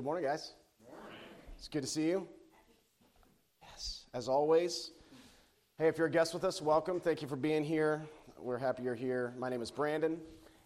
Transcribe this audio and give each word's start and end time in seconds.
Good 0.00 0.06
morning, 0.06 0.24
guys. 0.24 0.54
It's 1.58 1.68
good 1.68 1.82
to 1.82 1.86
see 1.86 2.06
you. 2.06 2.26
Yes, 3.60 4.06
as 4.14 4.30
always. 4.30 4.92
Hey, 5.76 5.88
if 5.88 5.98
you're 5.98 6.06
a 6.06 6.10
guest 6.10 6.32
with 6.32 6.42
us, 6.42 6.62
welcome. 6.62 7.00
Thank 7.00 7.20
you 7.20 7.28
for 7.28 7.36
being 7.36 7.62
here. 7.62 8.00
We're 8.38 8.56
happy 8.56 8.82
you're 8.82 8.94
here. 8.94 9.34
My 9.36 9.50
name 9.50 9.60
is 9.60 9.70
Brandon, 9.70 10.18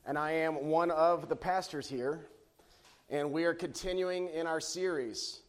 and 0.07 0.17
I 0.17 0.31
am 0.31 0.69
one 0.69 0.93
of 0.93 1.29
the 1.29 1.35
pastors 1.35 1.89
here. 1.89 2.29
And 3.11 3.33
we 3.33 3.45
are 3.45 3.55
continuing 3.55 4.29
in 4.29 4.47
our 4.47 4.61
series 4.61 5.41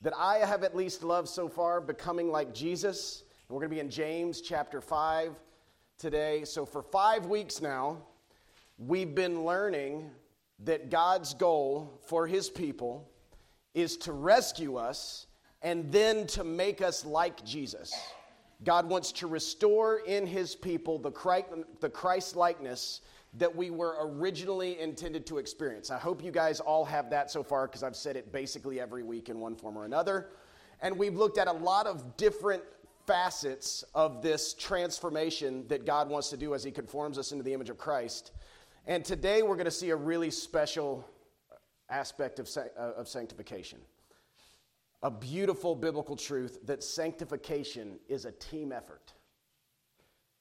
that 0.00 0.14
I 0.16 0.38
have 0.38 0.64
at 0.64 0.74
least 0.74 1.02
loved 1.02 1.28
so 1.28 1.46
far, 1.46 1.82
Becoming 1.82 2.30
Like 2.30 2.54
Jesus. 2.54 3.24
And 3.46 3.54
we're 3.54 3.60
going 3.60 3.72
to 3.72 3.76
be 3.76 3.80
in 3.80 3.90
James 3.90 4.40
chapter 4.40 4.80
5 4.80 5.34
today. 5.98 6.44
So, 6.46 6.64
for 6.64 6.82
five 6.82 7.26
weeks 7.26 7.60
now, 7.60 7.98
we've 8.78 9.14
been 9.14 9.44
learning 9.44 10.10
that 10.60 10.88
God's 10.88 11.34
goal 11.34 12.00
for 12.06 12.26
his 12.26 12.48
people 12.48 13.10
is 13.74 13.96
to 13.98 14.12
rescue 14.12 14.76
us 14.76 15.26
and 15.62 15.90
then 15.90 16.26
to 16.28 16.44
make 16.44 16.80
us 16.80 17.04
like 17.04 17.44
Jesus. 17.44 17.92
God 18.62 18.88
wants 18.88 19.12
to 19.12 19.26
restore 19.26 19.98
in 20.06 20.26
his 20.26 20.54
people 20.54 20.98
the 20.98 21.10
Christ 21.90 22.36
likeness 22.36 23.00
that 23.36 23.54
we 23.54 23.70
were 23.70 23.96
originally 24.00 24.78
intended 24.78 25.26
to 25.26 25.38
experience. 25.38 25.90
I 25.90 25.98
hope 25.98 26.22
you 26.22 26.30
guys 26.30 26.60
all 26.60 26.84
have 26.84 27.10
that 27.10 27.30
so 27.30 27.42
far 27.42 27.66
because 27.66 27.82
I've 27.82 27.96
said 27.96 28.16
it 28.16 28.32
basically 28.32 28.80
every 28.80 29.02
week 29.02 29.28
in 29.28 29.40
one 29.40 29.56
form 29.56 29.76
or 29.76 29.84
another. 29.84 30.28
And 30.80 30.96
we've 30.96 31.16
looked 31.16 31.38
at 31.38 31.48
a 31.48 31.52
lot 31.52 31.86
of 31.86 32.16
different 32.16 32.62
facets 33.06 33.84
of 33.94 34.22
this 34.22 34.54
transformation 34.54 35.66
that 35.68 35.84
God 35.84 36.08
wants 36.08 36.30
to 36.30 36.36
do 36.36 36.54
as 36.54 36.62
he 36.62 36.70
conforms 36.70 37.18
us 37.18 37.32
into 37.32 37.42
the 37.42 37.52
image 37.52 37.70
of 37.70 37.76
Christ. 37.76 38.30
And 38.86 39.04
today 39.04 39.42
we're 39.42 39.56
going 39.56 39.64
to 39.64 39.70
see 39.70 39.90
a 39.90 39.96
really 39.96 40.30
special 40.30 41.04
aspect 41.90 42.38
of, 42.38 42.48
uh, 42.56 42.80
of 42.96 43.08
sanctification. 43.08 43.78
A 45.02 45.10
beautiful 45.10 45.74
biblical 45.74 46.16
truth 46.16 46.58
that 46.64 46.82
sanctification 46.82 47.98
is 48.08 48.24
a 48.24 48.32
team 48.32 48.72
effort. 48.72 49.12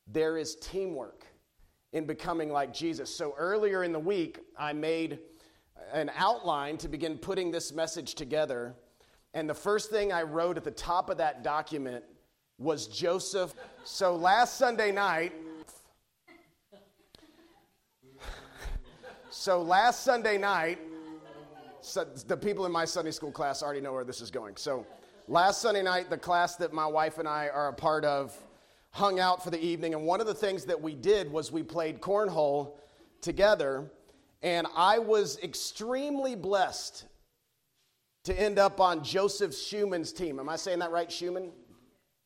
There 0.07 0.37
is 0.37 0.55
teamwork 0.55 1.25
in 1.91 2.05
becoming 2.05 2.51
like 2.51 2.73
Jesus. 2.73 3.13
So 3.13 3.35
earlier 3.37 3.83
in 3.83 3.91
the 3.91 3.99
week, 3.99 4.39
I 4.57 4.73
made 4.73 5.19
an 5.91 6.11
outline 6.15 6.77
to 6.77 6.87
begin 6.87 7.17
putting 7.17 7.51
this 7.51 7.73
message 7.73 8.15
together. 8.15 8.75
And 9.33 9.49
the 9.49 9.53
first 9.53 9.89
thing 9.89 10.13
I 10.13 10.23
wrote 10.23 10.57
at 10.57 10.63
the 10.63 10.71
top 10.71 11.09
of 11.09 11.17
that 11.17 11.43
document 11.43 12.03
was 12.57 12.87
Joseph. 12.87 13.53
So 13.83 14.15
last 14.15 14.57
Sunday 14.57 14.91
night, 14.91 15.33
so 19.29 19.61
last 19.61 20.03
Sunday 20.03 20.37
night, 20.37 20.79
so 21.83 22.05
the 22.05 22.37
people 22.37 22.65
in 22.65 22.71
my 22.71 22.85
Sunday 22.85 23.11
school 23.11 23.31
class 23.31 23.61
already 23.61 23.81
know 23.81 23.91
where 23.91 24.05
this 24.05 24.21
is 24.21 24.31
going. 24.31 24.55
So, 24.55 24.85
last 25.27 25.61
Sunday 25.61 25.83
night, 25.83 26.09
the 26.09 26.17
class 26.17 26.55
that 26.55 26.71
my 26.71 26.87
wife 26.87 27.17
and 27.17 27.27
I 27.27 27.49
are 27.49 27.67
a 27.67 27.73
part 27.73 28.05
of 28.05 28.35
hung 28.91 29.19
out 29.19 29.43
for 29.43 29.49
the 29.49 29.61
evening, 29.61 29.93
and 29.93 30.05
one 30.05 30.21
of 30.21 30.27
the 30.27 30.33
things 30.33 30.65
that 30.65 30.81
we 30.81 30.95
did 30.95 31.29
was 31.29 31.51
we 31.51 31.61
played 31.61 31.99
cornhole 31.99 32.75
together, 33.21 33.91
and 34.41 34.65
I 34.75 34.99
was 34.99 35.37
extremely 35.43 36.35
blessed 36.35 37.05
to 38.23 38.39
end 38.39 38.59
up 38.59 38.79
on 38.79 39.03
Joseph 39.03 39.53
Schumann's 39.53 40.13
team. 40.13 40.39
Am 40.39 40.47
I 40.47 40.55
saying 40.55 40.79
that 40.79 40.91
right, 40.91 41.11
Schumann? 41.11 41.51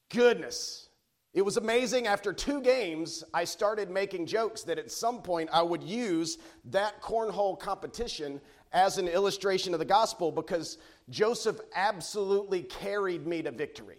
Goodness. 0.09 0.89
It 1.33 1.45
was 1.45 1.57
amazing. 1.57 2.07
After 2.07 2.33
two 2.33 2.61
games, 2.61 3.23
I 3.33 3.43
started 3.43 3.89
making 3.89 4.25
jokes 4.25 4.63
that 4.63 4.79
at 4.79 4.91
some 4.91 5.21
point 5.21 5.49
I 5.53 5.61
would 5.61 5.83
use 5.83 6.37
that 6.65 7.01
cornhole 7.01 7.59
competition 7.59 8.41
as 8.73 8.97
an 8.97 9.07
illustration 9.07 9.73
of 9.73 9.79
the 9.79 9.85
gospel 9.85 10.31
because 10.31 10.77
Joseph 11.09 11.59
absolutely 11.75 12.63
carried 12.63 13.25
me 13.25 13.41
to 13.41 13.51
victory. 13.51 13.97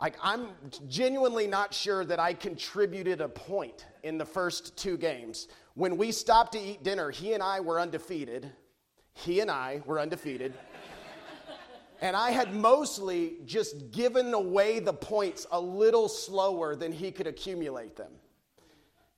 Like, 0.00 0.16
I'm 0.20 0.48
genuinely 0.88 1.46
not 1.46 1.72
sure 1.72 2.04
that 2.04 2.18
I 2.18 2.34
contributed 2.34 3.20
a 3.20 3.28
point 3.28 3.86
in 4.02 4.18
the 4.18 4.24
first 4.24 4.76
two 4.76 4.96
games. 4.96 5.46
When 5.74 5.96
we 5.96 6.10
stopped 6.10 6.52
to 6.52 6.58
eat 6.58 6.82
dinner, 6.82 7.10
he 7.10 7.34
and 7.34 7.42
I 7.42 7.60
were 7.60 7.78
undefeated. 7.78 8.50
He 9.14 9.38
and 9.38 9.48
I 9.48 9.80
were 9.86 10.00
undefeated. 10.00 10.54
and 12.00 12.16
I 12.16 12.32
had 12.32 12.52
mostly 12.52 13.34
just 13.44 13.92
given 13.92 14.34
away 14.34 14.80
the 14.80 14.92
points 14.92 15.46
a 15.52 15.60
little 15.60 16.08
slower 16.08 16.74
than 16.74 16.90
he 16.90 17.12
could 17.12 17.28
accumulate 17.28 17.94
them. 17.94 18.10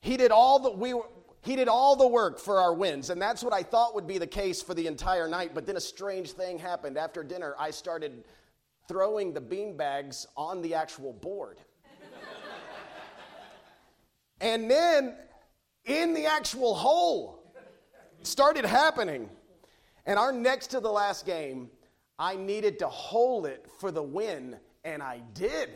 He 0.00 0.18
did 0.18 0.32
all 0.32 0.58
that 0.60 0.76
we 0.76 0.92
were, 0.92 1.06
he 1.44 1.56
did 1.56 1.68
all 1.68 1.94
the 1.94 2.08
work 2.08 2.38
for 2.38 2.58
our 2.58 2.72
wins, 2.72 3.10
and 3.10 3.20
that's 3.20 3.44
what 3.44 3.52
I 3.52 3.62
thought 3.62 3.94
would 3.94 4.06
be 4.06 4.16
the 4.16 4.26
case 4.26 4.62
for 4.62 4.72
the 4.72 4.86
entire 4.86 5.28
night. 5.28 5.54
But 5.54 5.66
then 5.66 5.76
a 5.76 5.80
strange 5.80 6.32
thing 6.32 6.58
happened. 6.58 6.96
After 6.96 7.22
dinner, 7.22 7.54
I 7.58 7.70
started 7.70 8.24
throwing 8.88 9.34
the 9.34 9.42
bean 9.42 9.76
bags 9.76 10.26
on 10.38 10.62
the 10.62 10.74
actual 10.74 11.12
board. 11.12 11.60
and 14.40 14.70
then 14.70 15.16
in 15.84 16.14
the 16.14 16.24
actual 16.24 16.74
hole 16.74 17.52
started 18.22 18.64
happening. 18.64 19.28
And 20.06 20.18
our 20.18 20.32
next 20.32 20.68
to 20.68 20.80
the 20.80 20.90
last 20.90 21.26
game, 21.26 21.68
I 22.18 22.36
needed 22.36 22.78
to 22.78 22.88
hold 22.88 23.44
it 23.44 23.66
for 23.80 23.90
the 23.90 24.02
win, 24.02 24.56
and 24.82 25.02
I 25.02 25.20
did. 25.34 25.68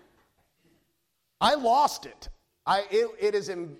I 1.42 1.56
lost 1.56 2.06
it. 2.06 2.30
I, 2.64 2.84
it, 2.90 3.10
it 3.20 3.34
is 3.34 3.48
Im- 3.48 3.76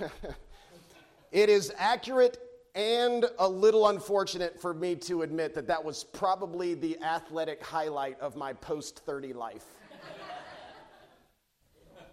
it 1.32 1.48
is 1.48 1.72
accurate 1.76 2.38
and 2.74 3.26
a 3.38 3.48
little 3.48 3.88
unfortunate 3.88 4.60
for 4.60 4.74
me 4.74 4.96
to 4.96 5.22
admit 5.22 5.54
that 5.54 5.66
that 5.68 5.84
was 5.84 6.04
probably 6.04 6.74
the 6.74 7.00
athletic 7.02 7.62
highlight 7.62 8.18
of 8.20 8.36
my 8.36 8.52
post 8.52 9.02
30 9.06 9.32
life. 9.32 9.64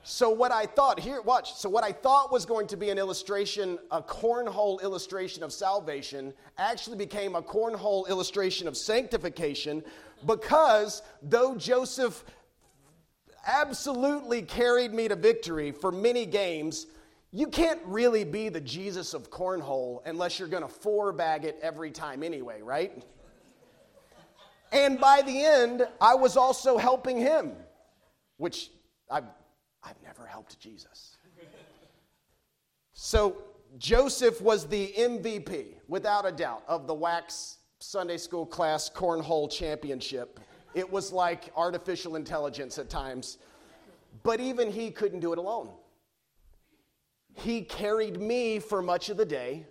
so, 0.03 0.29
what 0.29 0.51
I 0.51 0.67
thought, 0.67 0.99
here, 0.99 1.21
watch. 1.21 1.53
So, 1.55 1.67
what 1.67 1.83
I 1.83 1.91
thought 1.91 2.31
was 2.31 2.45
going 2.45 2.67
to 2.67 2.77
be 2.77 2.91
an 2.91 2.99
illustration, 2.99 3.79
a 3.89 4.01
cornhole 4.03 4.81
illustration 4.83 5.41
of 5.41 5.51
salvation, 5.51 6.33
actually 6.59 6.97
became 6.97 7.35
a 7.35 7.41
cornhole 7.41 8.07
illustration 8.07 8.67
of 8.67 8.77
sanctification 8.77 9.83
because 10.25 11.01
though 11.23 11.55
Joseph 11.55 12.23
absolutely 13.47 14.41
carried 14.43 14.93
me 14.93 15.07
to 15.07 15.15
victory 15.15 15.71
for 15.71 15.91
many 15.91 16.25
games, 16.25 16.87
you 17.31 17.47
can't 17.47 17.79
really 17.85 18.23
be 18.23 18.49
the 18.49 18.59
Jesus 18.59 19.13
of 19.13 19.29
cornhole 19.29 20.01
unless 20.05 20.37
you're 20.37 20.49
going 20.49 20.63
to 20.63 20.69
four 20.69 21.13
bag 21.13 21.45
it 21.45 21.57
every 21.61 21.91
time 21.91 22.23
anyway, 22.23 22.61
right? 22.61 23.03
And 24.73 24.99
by 24.99 25.21
the 25.21 25.43
end, 25.43 25.87
I 25.99 26.15
was 26.15 26.35
also 26.37 26.77
helping 26.77 27.17
him, 27.17 27.53
which 28.37 28.69
I've, 29.09 29.25
I've 29.83 30.01
never 30.03 30.25
helped 30.25 30.59
Jesus. 30.59 31.17
So 32.93 33.37
Joseph 33.77 34.41
was 34.41 34.67
the 34.67 34.93
MVP, 34.97 35.75
without 35.87 36.25
a 36.25 36.31
doubt, 36.31 36.63
of 36.67 36.87
the 36.87 36.93
Wax 36.93 37.57
Sunday 37.79 38.17
School 38.17 38.45
class 38.45 38.89
cornhole 38.89 39.49
championship. 39.49 40.39
It 40.73 40.89
was 40.89 41.11
like 41.11 41.51
artificial 41.55 42.15
intelligence 42.15 42.77
at 42.77 42.89
times. 42.89 43.37
But 44.23 44.39
even 44.39 44.71
he 44.71 44.91
couldn't 44.91 45.21
do 45.21 45.31
it 45.31 45.39
alone. 45.39 45.69
He 47.35 47.61
carried 47.61 48.19
me 48.19 48.59
for 48.59 48.81
much 48.81 49.09
of 49.09 49.17
the 49.17 49.25
day, 49.25 49.65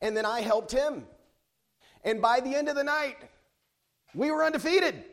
and 0.00 0.16
then 0.16 0.24
I 0.24 0.40
helped 0.40 0.72
him. 0.72 1.04
And 2.04 2.20
by 2.20 2.40
the 2.40 2.54
end 2.54 2.68
of 2.68 2.76
the 2.76 2.84
night, 2.84 3.16
we 4.14 4.30
were 4.30 4.44
undefeated. 4.44 5.04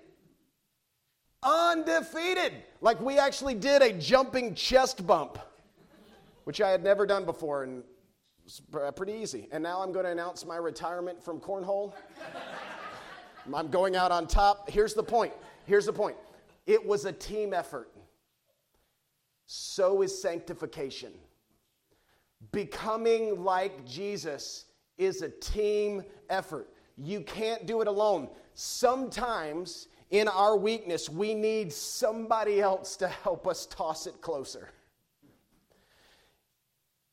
Undefeated. 1.44 2.54
Like 2.81 3.00
we 3.00 3.18
actually 3.18 3.56
did 3.56 3.81
a 3.81 3.94
jumping 3.94 4.56
chest 4.56 5.06
bump, 5.06 5.38
which 6.44 6.62
I 6.62 6.69
had 6.69 6.84
never 6.84 7.06
done 7.06 7.25
before, 7.25 7.63
and 7.63 7.80
it 7.80 7.86
was 8.44 8.62
pretty 8.95 9.13
easy. 9.13 9.48
And 9.52 9.62
now 9.62 9.81
I'm 9.81 9.92
going 9.92 10.06
to 10.06 10.12
announce 10.12 10.45
my 10.45 10.57
retirement 10.57 11.22
from 11.24 11.40
cornhole. 11.40 11.94
I'm 13.54 13.69
going 13.69 13.95
out 13.95 14.12
on 14.12 14.28
top. 14.28 14.69
Here's 14.69 14.94
the 14.94 15.04
point. 15.04 15.34
Here's 15.66 15.86
the 15.86 15.94
point. 15.94 16.18
It 16.68 16.86
was 16.86 17.06
a 17.06 17.12
team 17.12 17.54
effort. 17.54 17.90
So 19.45 20.02
is 20.02 20.22
sanctification. 20.22 21.13
Becoming 22.51 23.44
like 23.44 23.86
Jesus 23.86 24.65
is 24.97 25.21
a 25.21 25.30
team 25.30 26.03
effort. 26.30 26.69
You 26.97 27.21
can't 27.21 27.65
do 27.65 27.81
it 27.81 27.88
alone. 27.88 28.30
Sometimes 28.53 29.88
in 30.12 30.27
our 30.27 30.57
weakness, 30.57 31.09
we 31.09 31.33
need 31.36 31.71
somebody 31.71 32.62
else 32.62 32.95
to 32.97 33.07
help 33.07 33.47
us 33.47 33.65
toss 33.68 34.07
it 34.07 34.21
closer. 34.21 34.69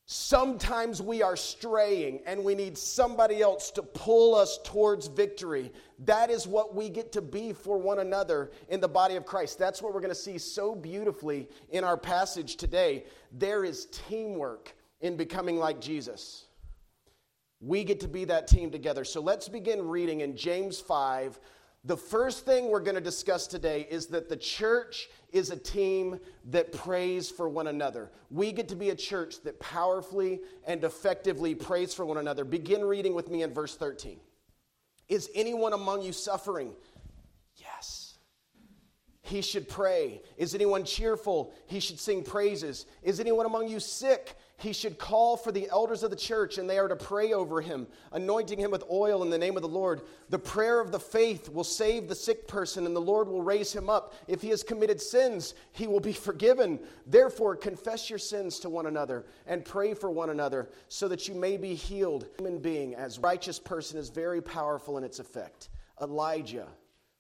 Sometimes 0.08 1.02
we 1.02 1.20
are 1.20 1.36
straying 1.36 2.20
and 2.26 2.44
we 2.44 2.54
need 2.54 2.78
somebody 2.78 3.42
else 3.42 3.72
to 3.72 3.82
pull 3.82 4.36
us 4.36 4.60
towards 4.62 5.08
victory. 5.08 5.72
That 6.04 6.30
is 6.30 6.46
what 6.46 6.76
we 6.76 6.88
get 6.88 7.10
to 7.12 7.20
be 7.20 7.52
for 7.52 7.76
one 7.76 7.98
another 7.98 8.52
in 8.68 8.80
the 8.80 8.86
body 8.86 9.16
of 9.16 9.26
Christ. 9.26 9.58
That's 9.58 9.82
what 9.82 9.92
we're 9.92 10.00
going 10.00 10.10
to 10.10 10.14
see 10.14 10.38
so 10.38 10.76
beautifully 10.76 11.48
in 11.70 11.82
our 11.82 11.96
passage 11.96 12.54
today. 12.54 13.06
There 13.32 13.64
is 13.64 13.86
teamwork 13.86 14.75
in 15.00 15.16
becoming 15.16 15.56
like 15.56 15.80
Jesus. 15.80 16.46
We 17.60 17.84
get 17.84 18.00
to 18.00 18.08
be 18.08 18.24
that 18.26 18.48
team 18.48 18.70
together. 18.70 19.04
So 19.04 19.20
let's 19.20 19.48
begin 19.48 19.86
reading 19.86 20.20
in 20.20 20.36
James 20.36 20.78
5. 20.80 21.38
The 21.84 21.96
first 21.96 22.44
thing 22.44 22.68
we're 22.68 22.80
going 22.80 22.96
to 22.96 23.00
discuss 23.00 23.46
today 23.46 23.86
is 23.88 24.06
that 24.08 24.28
the 24.28 24.36
church 24.36 25.08
is 25.32 25.50
a 25.50 25.56
team 25.56 26.18
that 26.46 26.72
prays 26.72 27.30
for 27.30 27.48
one 27.48 27.68
another. 27.68 28.10
We 28.30 28.50
get 28.52 28.68
to 28.70 28.76
be 28.76 28.90
a 28.90 28.94
church 28.94 29.42
that 29.44 29.60
powerfully 29.60 30.40
and 30.66 30.82
effectively 30.82 31.54
prays 31.54 31.94
for 31.94 32.04
one 32.04 32.18
another. 32.18 32.44
Begin 32.44 32.84
reading 32.84 33.14
with 33.14 33.30
me 33.30 33.42
in 33.42 33.54
verse 33.54 33.76
13. 33.76 34.18
Is 35.08 35.30
anyone 35.34 35.72
among 35.72 36.02
you 36.02 36.12
suffering? 36.12 36.72
He 39.26 39.42
should 39.42 39.68
pray. 39.68 40.22
Is 40.36 40.54
anyone 40.54 40.84
cheerful? 40.84 41.52
He 41.66 41.80
should 41.80 42.00
sing 42.00 42.22
praises. 42.22 42.86
Is 43.02 43.20
anyone 43.20 43.46
among 43.46 43.68
you 43.68 43.80
sick? 43.80 44.36
he 44.58 44.72
should 44.72 44.98
call 44.98 45.36
for 45.36 45.52
the 45.52 45.68
elders 45.70 46.02
of 46.02 46.10
the 46.10 46.16
church 46.16 46.56
and 46.56 46.68
they 46.68 46.78
are 46.78 46.88
to 46.88 46.96
pray 46.96 47.34
over 47.34 47.60
him, 47.60 47.86
anointing 48.12 48.58
him 48.58 48.70
with 48.70 48.84
oil 48.90 49.22
in 49.22 49.28
the 49.28 49.36
name 49.36 49.56
of 49.56 49.62
the 49.62 49.68
Lord. 49.68 50.02
The 50.30 50.38
prayer 50.38 50.80
of 50.80 50.92
the 50.92 50.98
faith 50.98 51.50
will 51.50 51.64
save 51.64 52.08
the 52.08 52.14
sick 52.14 52.48
person 52.48 52.86
and 52.86 52.96
the 52.96 53.00
Lord 53.00 53.28
will 53.28 53.42
raise 53.42 53.72
him 53.72 53.90
up. 53.90 54.14
If 54.28 54.40
he 54.40 54.48
has 54.48 54.62
committed 54.62 55.00
sins, 55.00 55.54
he 55.72 55.86
will 55.86 56.00
be 56.00 56.12
forgiven. 56.14 56.80
Therefore, 57.06 57.54
confess 57.54 58.08
your 58.08 58.18
sins 58.18 58.58
to 58.60 58.70
one 58.70 58.86
another 58.86 59.26
and 59.46 59.64
pray 59.64 59.92
for 59.92 60.10
one 60.10 60.30
another 60.30 60.70
so 60.88 61.06
that 61.08 61.28
you 61.28 61.34
may 61.34 61.58
be 61.58 61.74
healed. 61.74 62.26
Human 62.38 62.58
being, 62.58 62.94
as 62.94 63.18
righteous 63.18 63.58
person, 63.58 63.98
is 63.98 64.08
very 64.08 64.40
powerful 64.40 64.96
in 64.96 65.04
its 65.04 65.18
effect. 65.18 65.68
Elijah 66.00 66.68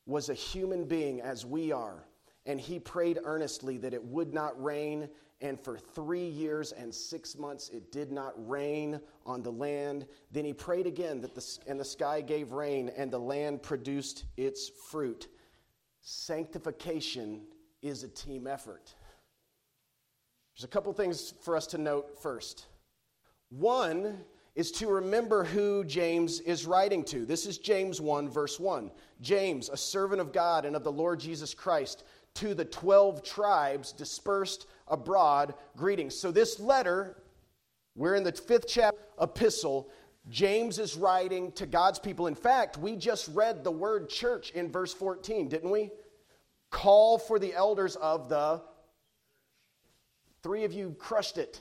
was 0.06 0.28
a 0.28 0.34
human 0.34 0.84
being 0.84 1.20
as 1.20 1.44
we 1.44 1.72
are, 1.72 2.06
and 2.46 2.60
he 2.60 2.78
prayed 2.78 3.18
earnestly 3.24 3.76
that 3.78 3.92
it 3.92 4.02
would 4.04 4.32
not 4.32 4.60
rain 4.62 5.08
and 5.40 5.60
for 5.60 5.76
three 5.76 6.26
years 6.26 6.72
and 6.72 6.94
six 6.94 7.36
months 7.36 7.68
it 7.68 7.92
did 7.92 8.10
not 8.10 8.32
rain 8.48 8.98
on 9.26 9.42
the 9.42 9.52
land. 9.52 10.06
Then 10.32 10.44
he 10.44 10.52
prayed 10.52 10.86
again, 10.86 11.20
that 11.20 11.34
the, 11.34 11.58
and 11.66 11.78
the 11.78 11.84
sky 11.84 12.20
gave 12.20 12.52
rain, 12.52 12.90
and 12.96 13.10
the 13.10 13.18
land 13.18 13.62
produced 13.62 14.24
its 14.36 14.70
fruit. 14.90 15.28
Sanctification 16.00 17.42
is 17.82 18.02
a 18.02 18.08
team 18.08 18.46
effort. 18.46 18.94
There's 20.56 20.64
a 20.64 20.68
couple 20.68 20.92
things 20.94 21.34
for 21.42 21.54
us 21.54 21.66
to 21.68 21.78
note 21.78 22.22
first. 22.22 22.66
One 23.50 24.24
is 24.56 24.72
to 24.72 24.88
remember 24.88 25.44
who 25.44 25.84
James 25.84 26.40
is 26.40 26.66
writing 26.66 27.04
to. 27.04 27.26
This 27.26 27.44
is 27.44 27.58
James 27.58 28.00
1, 28.00 28.30
verse 28.30 28.58
1. 28.58 28.90
James, 29.20 29.68
a 29.68 29.76
servant 29.76 30.20
of 30.20 30.32
God 30.32 30.64
and 30.64 30.74
of 30.74 30.82
the 30.82 30.90
Lord 30.90 31.20
Jesus 31.20 31.52
Christ, 31.52 32.04
to 32.34 32.54
the 32.54 32.64
12 32.64 33.22
tribes 33.22 33.92
dispersed 33.92 34.66
abroad 34.88 35.54
greetings. 35.76 36.14
So, 36.18 36.30
this 36.30 36.58
letter, 36.58 37.18
we're 37.94 38.14
in 38.14 38.24
the 38.24 38.32
fifth 38.32 38.66
chapter 38.66 38.98
epistle. 39.20 39.90
James 40.30 40.78
is 40.78 40.96
writing 40.96 41.52
to 41.52 41.66
God's 41.66 41.98
people. 41.98 42.26
In 42.26 42.34
fact, 42.34 42.78
we 42.78 42.96
just 42.96 43.28
read 43.28 43.62
the 43.62 43.70
word 43.70 44.08
church 44.08 44.50
in 44.52 44.72
verse 44.72 44.92
14, 44.92 45.48
didn't 45.48 45.70
we? 45.70 45.90
Call 46.70 47.18
for 47.18 47.38
the 47.38 47.54
elders 47.54 47.94
of 47.96 48.30
the. 48.30 48.62
Three 50.42 50.64
of 50.64 50.72
you 50.72 50.96
crushed 50.98 51.36
it. 51.36 51.60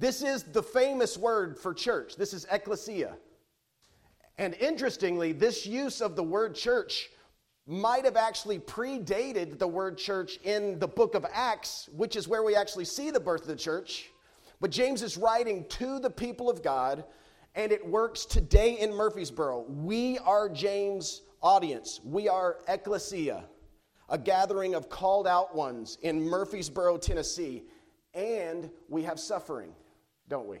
This 0.00 0.22
is 0.22 0.42
the 0.42 0.62
famous 0.62 1.16
word 1.18 1.58
for 1.58 1.74
church. 1.74 2.16
This 2.16 2.32
is 2.32 2.46
ecclesia. 2.50 3.16
And 4.38 4.54
interestingly, 4.54 5.32
this 5.32 5.66
use 5.66 6.00
of 6.00 6.16
the 6.16 6.22
word 6.22 6.54
church 6.54 7.10
might 7.66 8.06
have 8.06 8.16
actually 8.16 8.58
predated 8.58 9.58
the 9.58 9.68
word 9.68 9.98
church 9.98 10.38
in 10.42 10.78
the 10.78 10.88
book 10.88 11.14
of 11.14 11.26
Acts, 11.30 11.90
which 11.94 12.16
is 12.16 12.26
where 12.26 12.42
we 12.42 12.56
actually 12.56 12.86
see 12.86 13.10
the 13.10 13.20
birth 13.20 13.42
of 13.42 13.48
the 13.48 13.56
church. 13.56 14.10
But 14.58 14.70
James 14.70 15.02
is 15.02 15.18
writing 15.18 15.66
to 15.68 15.98
the 16.00 16.10
people 16.10 16.48
of 16.48 16.62
God, 16.62 17.04
and 17.54 17.70
it 17.70 17.86
works 17.86 18.24
today 18.24 18.78
in 18.78 18.94
Murfreesboro. 18.94 19.66
We 19.68 20.18
are 20.20 20.48
James' 20.48 21.22
audience, 21.42 22.00
we 22.02 22.28
are 22.28 22.58
ecclesia, 22.68 23.44
a 24.08 24.18
gathering 24.18 24.74
of 24.74 24.88
called 24.88 25.26
out 25.26 25.54
ones 25.54 25.98
in 26.02 26.22
Murfreesboro, 26.22 26.96
Tennessee, 26.96 27.64
and 28.14 28.70
we 28.88 29.02
have 29.02 29.20
suffering, 29.20 29.72
don't 30.30 30.48
we? 30.48 30.60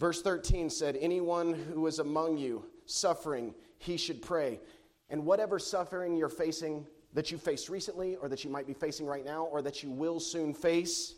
Verse 0.00 0.20
13 0.20 0.68
said, 0.68 0.98
Anyone 1.00 1.54
who 1.54 1.86
is 1.86 2.00
among 2.00 2.36
you 2.36 2.66
suffering, 2.84 3.54
he 3.78 3.96
should 3.96 4.20
pray. 4.20 4.60
And 5.08 5.24
whatever 5.24 5.58
suffering 5.58 6.16
you're 6.16 6.28
facing, 6.28 6.86
that 7.14 7.30
you 7.30 7.38
faced 7.38 7.68
recently, 7.68 8.16
or 8.16 8.28
that 8.28 8.44
you 8.44 8.50
might 8.50 8.66
be 8.66 8.74
facing 8.74 9.06
right 9.06 9.24
now, 9.24 9.44
or 9.44 9.62
that 9.62 9.82
you 9.82 9.90
will 9.90 10.18
soon 10.18 10.52
face, 10.52 11.14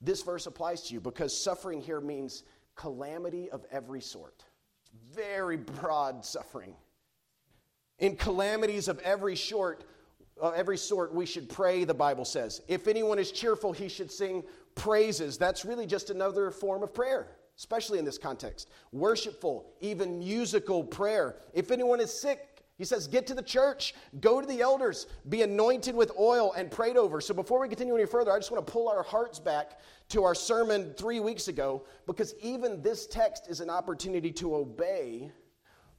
this 0.00 0.22
verse 0.22 0.46
applies 0.46 0.82
to 0.82 0.94
you 0.94 1.00
because 1.00 1.36
suffering 1.36 1.80
here 1.80 2.00
means 2.00 2.44
calamity 2.76 3.50
of 3.50 3.64
every 3.70 4.02
sort. 4.02 4.44
Very 5.14 5.56
broad 5.56 6.24
suffering. 6.24 6.74
In 7.98 8.16
calamities 8.16 8.88
of 8.88 8.98
every 8.98 9.34
sort, 9.34 9.84
uh, 10.40 10.50
every 10.50 10.76
sort, 10.76 11.14
we 11.14 11.26
should 11.26 11.48
pray, 11.48 11.84
the 11.84 11.94
Bible 11.94 12.24
says. 12.24 12.62
If 12.68 12.88
anyone 12.88 13.18
is 13.18 13.30
cheerful, 13.30 13.72
he 13.72 13.88
should 13.88 14.10
sing 14.10 14.42
praises. 14.74 15.38
That's 15.38 15.64
really 15.64 15.86
just 15.86 16.10
another 16.10 16.50
form 16.50 16.82
of 16.82 16.92
prayer, 16.92 17.28
especially 17.56 17.98
in 17.98 18.04
this 18.04 18.18
context. 18.18 18.70
Worshipful, 18.92 19.72
even 19.80 20.18
musical 20.18 20.82
prayer. 20.82 21.36
If 21.52 21.70
anyone 21.70 22.00
is 22.00 22.12
sick, 22.12 22.54
he 22.76 22.84
says, 22.84 23.06
Get 23.06 23.26
to 23.28 23.34
the 23.34 23.42
church, 23.42 23.94
go 24.20 24.40
to 24.40 24.46
the 24.46 24.60
elders, 24.60 25.06
be 25.28 25.42
anointed 25.42 25.94
with 25.94 26.10
oil 26.18 26.52
and 26.56 26.70
prayed 26.70 26.96
over. 26.96 27.20
So 27.20 27.32
before 27.32 27.60
we 27.60 27.68
continue 27.68 27.94
any 27.94 28.06
further, 28.06 28.32
I 28.32 28.38
just 28.38 28.50
want 28.50 28.66
to 28.66 28.72
pull 28.72 28.88
our 28.88 29.02
hearts 29.02 29.38
back 29.38 29.78
to 30.08 30.24
our 30.24 30.34
sermon 30.34 30.92
three 30.96 31.20
weeks 31.20 31.48
ago 31.48 31.84
because 32.06 32.34
even 32.42 32.82
this 32.82 33.06
text 33.06 33.48
is 33.48 33.60
an 33.60 33.70
opportunity 33.70 34.32
to 34.32 34.56
obey 34.56 35.30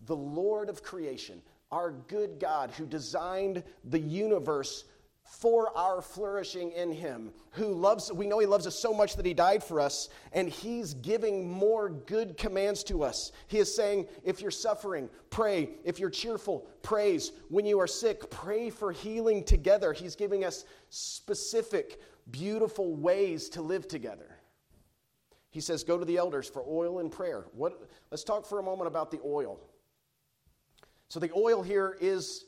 the 0.05 0.15
Lord 0.15 0.69
of 0.69 0.83
creation, 0.83 1.41
our 1.75 1.91
good 1.91 2.39
God 2.39 2.71
who 2.71 2.85
designed 2.85 3.61
the 3.83 3.99
universe 3.99 4.85
for 5.25 5.77
our 5.77 6.01
flourishing 6.01 6.71
in 6.71 6.89
him 6.89 7.31
who 7.51 7.73
loves 7.73 8.13
we 8.13 8.27
know 8.27 8.39
he 8.39 8.45
loves 8.45 8.65
us 8.65 8.79
so 8.79 8.93
much 8.93 9.17
that 9.17 9.25
he 9.25 9.33
died 9.33 9.61
for 9.61 9.81
us 9.81 10.07
and 10.31 10.47
he's 10.47 10.93
giving 10.93 11.51
more 11.51 11.89
good 11.89 12.37
commands 12.37 12.81
to 12.85 13.03
us. 13.03 13.33
He 13.47 13.57
is 13.57 13.75
saying 13.75 14.07
if 14.23 14.39
you're 14.39 14.51
suffering 14.51 15.09
pray. 15.31 15.71
If 15.83 15.99
you're 15.99 16.09
cheerful 16.09 16.65
praise. 16.81 17.33
When 17.49 17.65
you 17.65 17.81
are 17.81 17.87
sick 17.87 18.29
pray 18.29 18.69
for 18.69 18.93
healing 18.93 19.43
together. 19.43 19.91
He's 19.91 20.15
giving 20.15 20.45
us 20.45 20.63
specific 20.89 21.99
beautiful 22.31 22.95
ways 22.95 23.49
to 23.49 23.61
live 23.61 23.89
together. 23.89 24.37
He 25.49 25.59
says 25.59 25.83
go 25.83 25.97
to 25.97 26.05
the 26.05 26.15
elders 26.15 26.47
for 26.47 26.63
oil 26.65 26.99
and 26.99 27.11
prayer. 27.11 27.47
What 27.51 27.89
let's 28.11 28.23
talk 28.23 28.45
for 28.45 28.59
a 28.59 28.63
moment 28.63 28.87
about 28.87 29.11
the 29.11 29.19
oil 29.25 29.59
so 31.09 31.19
the 31.19 31.31
oil 31.35 31.61
here 31.61 31.97
is 31.99 32.45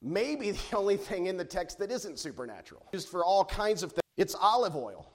maybe 0.00 0.50
the 0.52 0.76
only 0.76 0.96
thing 0.96 1.26
in 1.26 1.36
the 1.36 1.44
text 1.44 1.78
that 1.78 1.90
isn't 1.90 2.18
supernatural. 2.18 2.86
Used 2.92 3.08
for 3.08 3.24
all 3.24 3.44
kinds 3.44 3.82
of 3.82 3.92
things. 3.92 4.02
It's 4.16 4.34
olive 4.34 4.76
oil. 4.76 5.10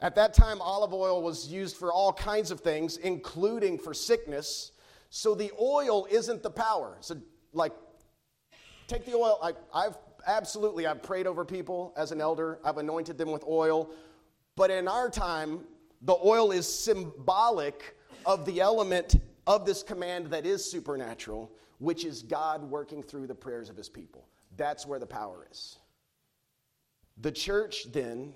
At 0.00 0.14
that 0.16 0.34
time, 0.34 0.60
olive 0.60 0.92
oil 0.92 1.22
was 1.22 1.48
used 1.48 1.76
for 1.76 1.92
all 1.92 2.12
kinds 2.12 2.50
of 2.50 2.60
things, 2.60 2.98
including 2.98 3.78
for 3.78 3.94
sickness. 3.94 4.72
So 5.08 5.34
the 5.34 5.50
oil 5.58 6.06
isn't 6.10 6.42
the 6.42 6.50
power. 6.50 6.98
So, 7.00 7.16
like, 7.54 7.72
take 8.88 9.06
the 9.06 9.14
oil. 9.14 9.38
I, 9.42 9.52
I've 9.72 9.96
absolutely, 10.26 10.86
I've 10.86 11.02
prayed 11.02 11.26
over 11.26 11.44
people 11.44 11.94
as 11.96 12.12
an 12.12 12.20
elder, 12.20 12.58
I've 12.62 12.76
anointed 12.76 13.16
them 13.16 13.32
with 13.32 13.44
oil. 13.48 13.90
But 14.54 14.70
in 14.70 14.86
our 14.88 15.08
time, 15.08 15.60
the 16.02 16.16
oil 16.22 16.50
is 16.50 16.66
symbolic 16.66 17.96
of 18.26 18.44
the 18.44 18.60
element 18.60 19.16
of 19.46 19.64
this 19.64 19.82
command 19.82 20.26
that 20.26 20.46
is 20.46 20.68
supernatural 20.68 21.50
which 21.78 22.04
is 22.04 22.22
God 22.22 22.62
working 22.62 23.02
through 23.02 23.26
the 23.26 23.34
prayers 23.34 23.68
of 23.68 23.76
his 23.76 23.88
people. 23.88 24.26
That's 24.56 24.86
where 24.86 24.98
the 24.98 25.06
power 25.06 25.46
is. 25.50 25.78
The 27.18 27.32
church, 27.32 27.92
then, 27.92 28.32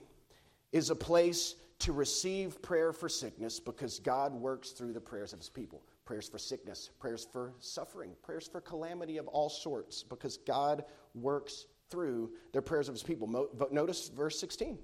is 0.73 0.91
a 0.91 0.97
place 0.97 1.57
to 1.81 1.93
receive 1.93 2.61
prayer 2.63 2.93
for 2.93 3.09
sickness 3.09 3.59
because 3.59 3.99
God 3.99 4.35
works 4.35 4.71
through 4.71 4.93
the 4.93 5.01
prayers 5.01 5.33
of 5.33 5.39
his 5.39 5.49
people. 5.49 5.83
Prayers 6.05 6.29
for 6.29 6.39
sickness, 6.39 6.91
prayers 6.99 7.27
for 7.31 7.55
suffering, 7.61 8.13
prayers 8.23 8.49
for 8.51 8.61
calamity 8.61 9.17
of 9.17 9.29
all 9.29 9.49
sorts 9.49 10.03
because 10.03 10.37
God 10.39 10.85
works 11.15 11.67
through 11.89 12.31
the 12.53 12.61
prayers 12.61 12.89
of 12.89 12.95
his 12.95 13.03
people. 13.03 13.49
Notice 13.71 14.09
verse 14.09 14.39
16. 14.39 14.79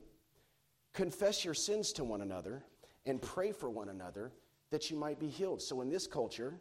Confess 0.95 1.45
your 1.45 1.55
sins 1.55 1.93
to 1.93 2.05
one 2.05 2.23
another 2.23 2.65
and 3.05 3.21
pray 3.21 3.53
for 3.53 3.69
one 3.69 3.89
another 3.89 4.33
that 4.71 4.91
you 4.91 4.97
might 4.97 5.19
be 5.19 5.29
healed. 5.29 5.63
So, 5.63 5.81
in 5.81 5.89
this 5.89 6.07
culture, 6.07 6.61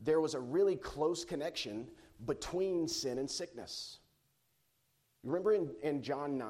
there 0.00 0.20
was 0.20 0.34
a 0.34 0.40
really 0.40 0.76
close 0.76 1.24
connection 1.24 1.88
between 2.26 2.88
sin 2.88 3.18
and 3.18 3.30
sickness. 3.30 3.98
You 5.22 5.30
remember 5.30 5.54
in, 5.54 5.70
in 5.82 6.02
John 6.02 6.38
9, 6.38 6.48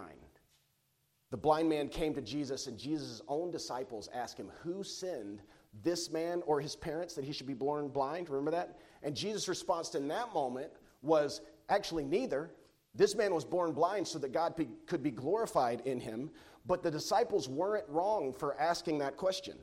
the 1.30 1.36
blind 1.36 1.68
man 1.68 1.88
came 1.88 2.14
to 2.14 2.22
Jesus, 2.22 2.66
and 2.66 2.78
Jesus' 2.78 3.20
own 3.28 3.50
disciples 3.50 4.08
asked 4.14 4.38
him, 4.38 4.50
Who 4.62 4.82
sinned, 4.82 5.42
this 5.82 6.10
man 6.10 6.42
or 6.46 6.60
his 6.60 6.74
parents, 6.74 7.14
that 7.14 7.24
he 7.24 7.32
should 7.32 7.46
be 7.46 7.54
born 7.54 7.88
blind? 7.88 8.30
Remember 8.30 8.50
that? 8.50 8.78
And 9.02 9.14
Jesus' 9.14 9.48
response 9.48 9.94
in 9.94 10.08
that 10.08 10.32
moment 10.32 10.70
was 11.02 11.42
actually 11.68 12.04
neither. 12.04 12.50
This 12.94 13.14
man 13.14 13.34
was 13.34 13.44
born 13.44 13.72
blind 13.72 14.08
so 14.08 14.18
that 14.18 14.32
God 14.32 14.56
be, 14.56 14.68
could 14.86 15.02
be 15.02 15.10
glorified 15.10 15.82
in 15.84 16.00
him, 16.00 16.30
but 16.66 16.82
the 16.82 16.90
disciples 16.90 17.48
weren't 17.48 17.88
wrong 17.88 18.32
for 18.32 18.58
asking 18.58 18.98
that 18.98 19.16
question. 19.16 19.58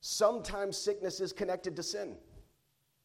Sometimes 0.00 0.76
sickness 0.76 1.20
is 1.20 1.32
connected 1.32 1.76
to 1.76 1.82
sin. 1.82 2.16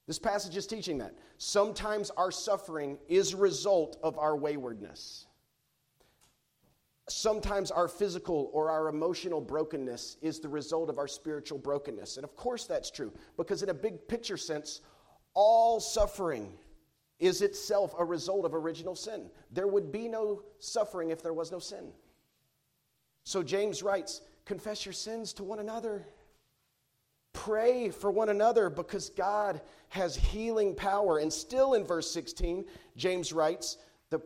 This 0.08 0.20
passage 0.20 0.56
is 0.56 0.68
teaching 0.68 1.00
that. 1.00 1.16
Sometimes 1.38 2.12
our 2.12 2.32
suffering 2.32 2.98
is 3.08 3.34
a 3.34 3.38
result 3.38 3.98
of 4.04 4.18
our 4.18 4.36
waywardness. 4.36 5.26
Sometimes 7.08 7.70
our 7.70 7.88
physical 7.88 8.50
or 8.54 8.72
our 8.72 8.88
emotional 8.88 9.42
brokenness 9.42 10.18
is 10.22 10.40
the 10.40 10.50
result 10.50 10.90
of 10.90 10.98
our 10.98 11.08
spiritual 11.08 11.58
brokenness. 11.58 12.18
And 12.18 12.24
of 12.24 12.36
course, 12.36 12.66
that's 12.66 12.90
true, 12.90 13.14
because 13.38 13.62
in 13.62 13.70
a 13.70 13.74
big 13.74 14.08
picture 14.08 14.38
sense, 14.38 14.82
all 15.34 15.80
suffering 15.80 16.58
is 17.20 17.42
itself 17.42 17.94
a 17.98 18.06
result 18.06 18.46
of 18.46 18.54
original 18.54 18.96
sin. 18.96 19.30
There 19.52 19.68
would 19.68 19.92
be 19.92 20.08
no 20.08 20.44
suffering 20.60 21.12
if 21.12 21.22
there 21.22 21.34
was 21.34 21.52
no 21.52 21.60
sin. 21.60 21.92
So 23.24 23.42
James 23.44 23.84
writes, 23.84 24.22
Confess 24.46 24.86
your 24.86 24.94
sins 24.94 25.34
to 25.34 25.44
one 25.44 25.60
another. 25.60 26.06
Pray 27.36 27.90
for 27.90 28.10
one 28.10 28.30
another 28.30 28.70
because 28.70 29.10
God 29.10 29.60
has 29.90 30.16
healing 30.16 30.74
power. 30.74 31.18
And 31.20 31.32
still 31.32 31.74
in 31.74 31.84
verse 31.84 32.10
16, 32.10 32.66
James 32.96 33.34
writes, 33.34 33.78
the, 34.10 34.22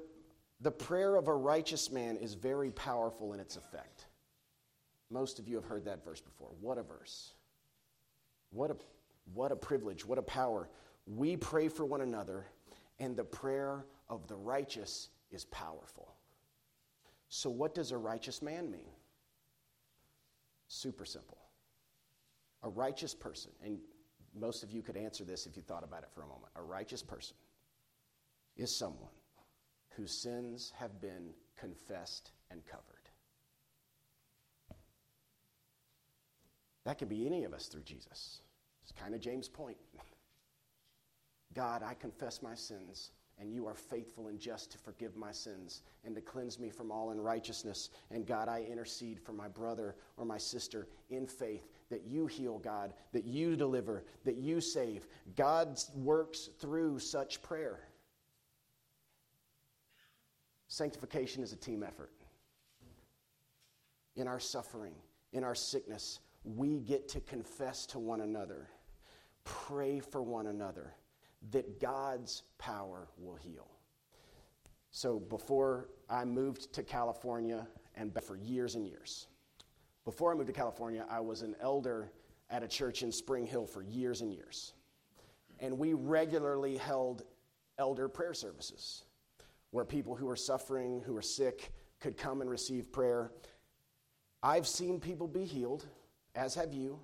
the 0.61 0.69
prayer 0.69 1.15
of 1.15 1.27
a 1.27 1.33
righteous 1.33 1.91
man 1.91 2.17
is 2.17 2.35
very 2.35 2.69
powerful 2.69 3.33
in 3.33 3.39
its 3.39 3.57
effect. 3.57 4.05
Most 5.09 5.39
of 5.39 5.47
you 5.47 5.55
have 5.55 5.65
heard 5.65 5.85
that 5.85 6.05
verse 6.05 6.21
before. 6.21 6.51
What 6.61 6.77
a 6.77 6.83
verse. 6.83 7.33
What 8.51 8.69
a, 8.69 8.75
what 9.33 9.51
a 9.51 9.55
privilege, 9.55 10.05
what 10.05 10.19
a 10.19 10.23
power. 10.23 10.69
We 11.07 11.35
pray 11.35 11.67
for 11.67 11.85
one 11.85 12.01
another, 12.01 12.45
and 12.99 13.17
the 13.17 13.23
prayer 13.23 13.85
of 14.07 14.27
the 14.27 14.35
righteous 14.35 15.09
is 15.31 15.45
powerful. 15.45 16.13
So, 17.27 17.49
what 17.49 17.73
does 17.73 17.91
a 17.91 17.97
righteous 17.97 18.43
man 18.43 18.69
mean? 18.69 18.91
Super 20.67 21.05
simple. 21.05 21.38
A 22.63 22.69
righteous 22.69 23.13
person, 23.13 23.51
and 23.63 23.79
most 24.37 24.63
of 24.63 24.71
you 24.71 24.81
could 24.81 24.97
answer 24.97 25.23
this 25.23 25.45
if 25.45 25.55
you 25.55 25.63
thought 25.63 25.83
about 25.83 26.03
it 26.03 26.09
for 26.13 26.21
a 26.21 26.27
moment. 26.27 26.51
A 26.55 26.61
righteous 26.61 27.01
person 27.01 27.35
is 28.57 28.77
someone 28.77 29.09
whose 29.91 30.21
sins 30.21 30.73
have 30.77 31.01
been 31.01 31.29
confessed 31.57 32.31
and 32.51 32.65
covered. 32.65 32.83
That 36.85 36.97
can 36.97 37.07
be 37.07 37.25
any 37.25 37.43
of 37.43 37.53
us 37.53 37.67
through 37.67 37.83
Jesus. 37.83 38.41
It's 38.83 38.91
kind 38.91 39.13
of 39.13 39.21
James' 39.21 39.47
point. 39.47 39.77
God, 41.53 41.83
I 41.83 41.93
confess 41.93 42.41
my 42.41 42.55
sins 42.55 43.11
and 43.39 43.53
you 43.53 43.65
are 43.67 43.73
faithful 43.73 44.27
and 44.27 44.39
just 44.39 44.71
to 44.71 44.77
forgive 44.77 45.15
my 45.15 45.31
sins 45.31 45.81
and 46.03 46.13
to 46.15 46.21
cleanse 46.21 46.59
me 46.59 46.69
from 46.69 46.91
all 46.91 47.11
unrighteousness. 47.11 47.89
And 48.11 48.25
God, 48.25 48.49
I 48.49 48.65
intercede 48.69 49.19
for 49.19 49.31
my 49.31 49.47
brother 49.47 49.95
or 50.17 50.25
my 50.25 50.37
sister 50.37 50.87
in 51.09 51.25
faith 51.25 51.78
that 51.89 52.05
you 52.05 52.27
heal, 52.27 52.59
God, 52.59 52.93
that 53.13 53.25
you 53.25 53.55
deliver, 53.55 54.03
that 54.23 54.37
you 54.37 54.61
save. 54.61 55.07
God 55.35 55.79
works 55.95 56.49
through 56.59 56.99
such 56.99 57.41
prayer. 57.41 57.79
Sanctification 60.67 61.41
is 61.43 61.51
a 61.51 61.55
team 61.55 61.83
effort. 61.83 62.11
In 64.15 64.27
our 64.27 64.39
suffering, 64.39 64.93
in 65.33 65.43
our 65.43 65.55
sickness, 65.55 66.19
we 66.43 66.79
get 66.79 67.07
to 67.09 67.19
confess 67.21 67.85
to 67.87 67.99
one 67.99 68.21
another, 68.21 68.69
pray 69.43 69.99
for 69.99 70.21
one 70.21 70.47
another 70.47 70.93
that 71.51 71.79
God's 71.79 72.43
power 72.57 73.07
will 73.17 73.35
heal. 73.35 73.67
So 74.91 75.19
before 75.19 75.89
I 76.09 76.25
moved 76.25 76.73
to 76.73 76.83
California, 76.83 77.67
and 77.95 78.13
for 78.23 78.37
years 78.37 78.75
and 78.75 78.87
years, 78.87 79.27
before 80.05 80.31
I 80.31 80.35
moved 80.35 80.47
to 80.47 80.53
California, 80.53 81.05
I 81.09 81.19
was 81.19 81.41
an 81.41 81.55
elder 81.61 82.11
at 82.49 82.63
a 82.63 82.67
church 82.67 83.03
in 83.03 83.11
Spring 83.11 83.45
Hill 83.45 83.65
for 83.65 83.83
years 83.83 84.21
and 84.21 84.33
years. 84.33 84.73
And 85.59 85.77
we 85.77 85.93
regularly 85.93 86.77
held 86.77 87.23
elder 87.77 88.07
prayer 88.07 88.33
services 88.33 89.03
where 89.71 89.85
people 89.85 90.15
who 90.15 90.25
were 90.25 90.35
suffering, 90.35 91.01
who 91.05 91.13
were 91.13 91.21
sick, 91.21 91.71
could 91.99 92.17
come 92.17 92.41
and 92.41 92.49
receive 92.49 92.91
prayer. 92.91 93.31
I've 94.41 94.67
seen 94.67 94.99
people 94.99 95.27
be 95.27 95.43
healed, 95.43 95.85
as 96.33 96.55
have 96.55 96.73
you, 96.73 96.99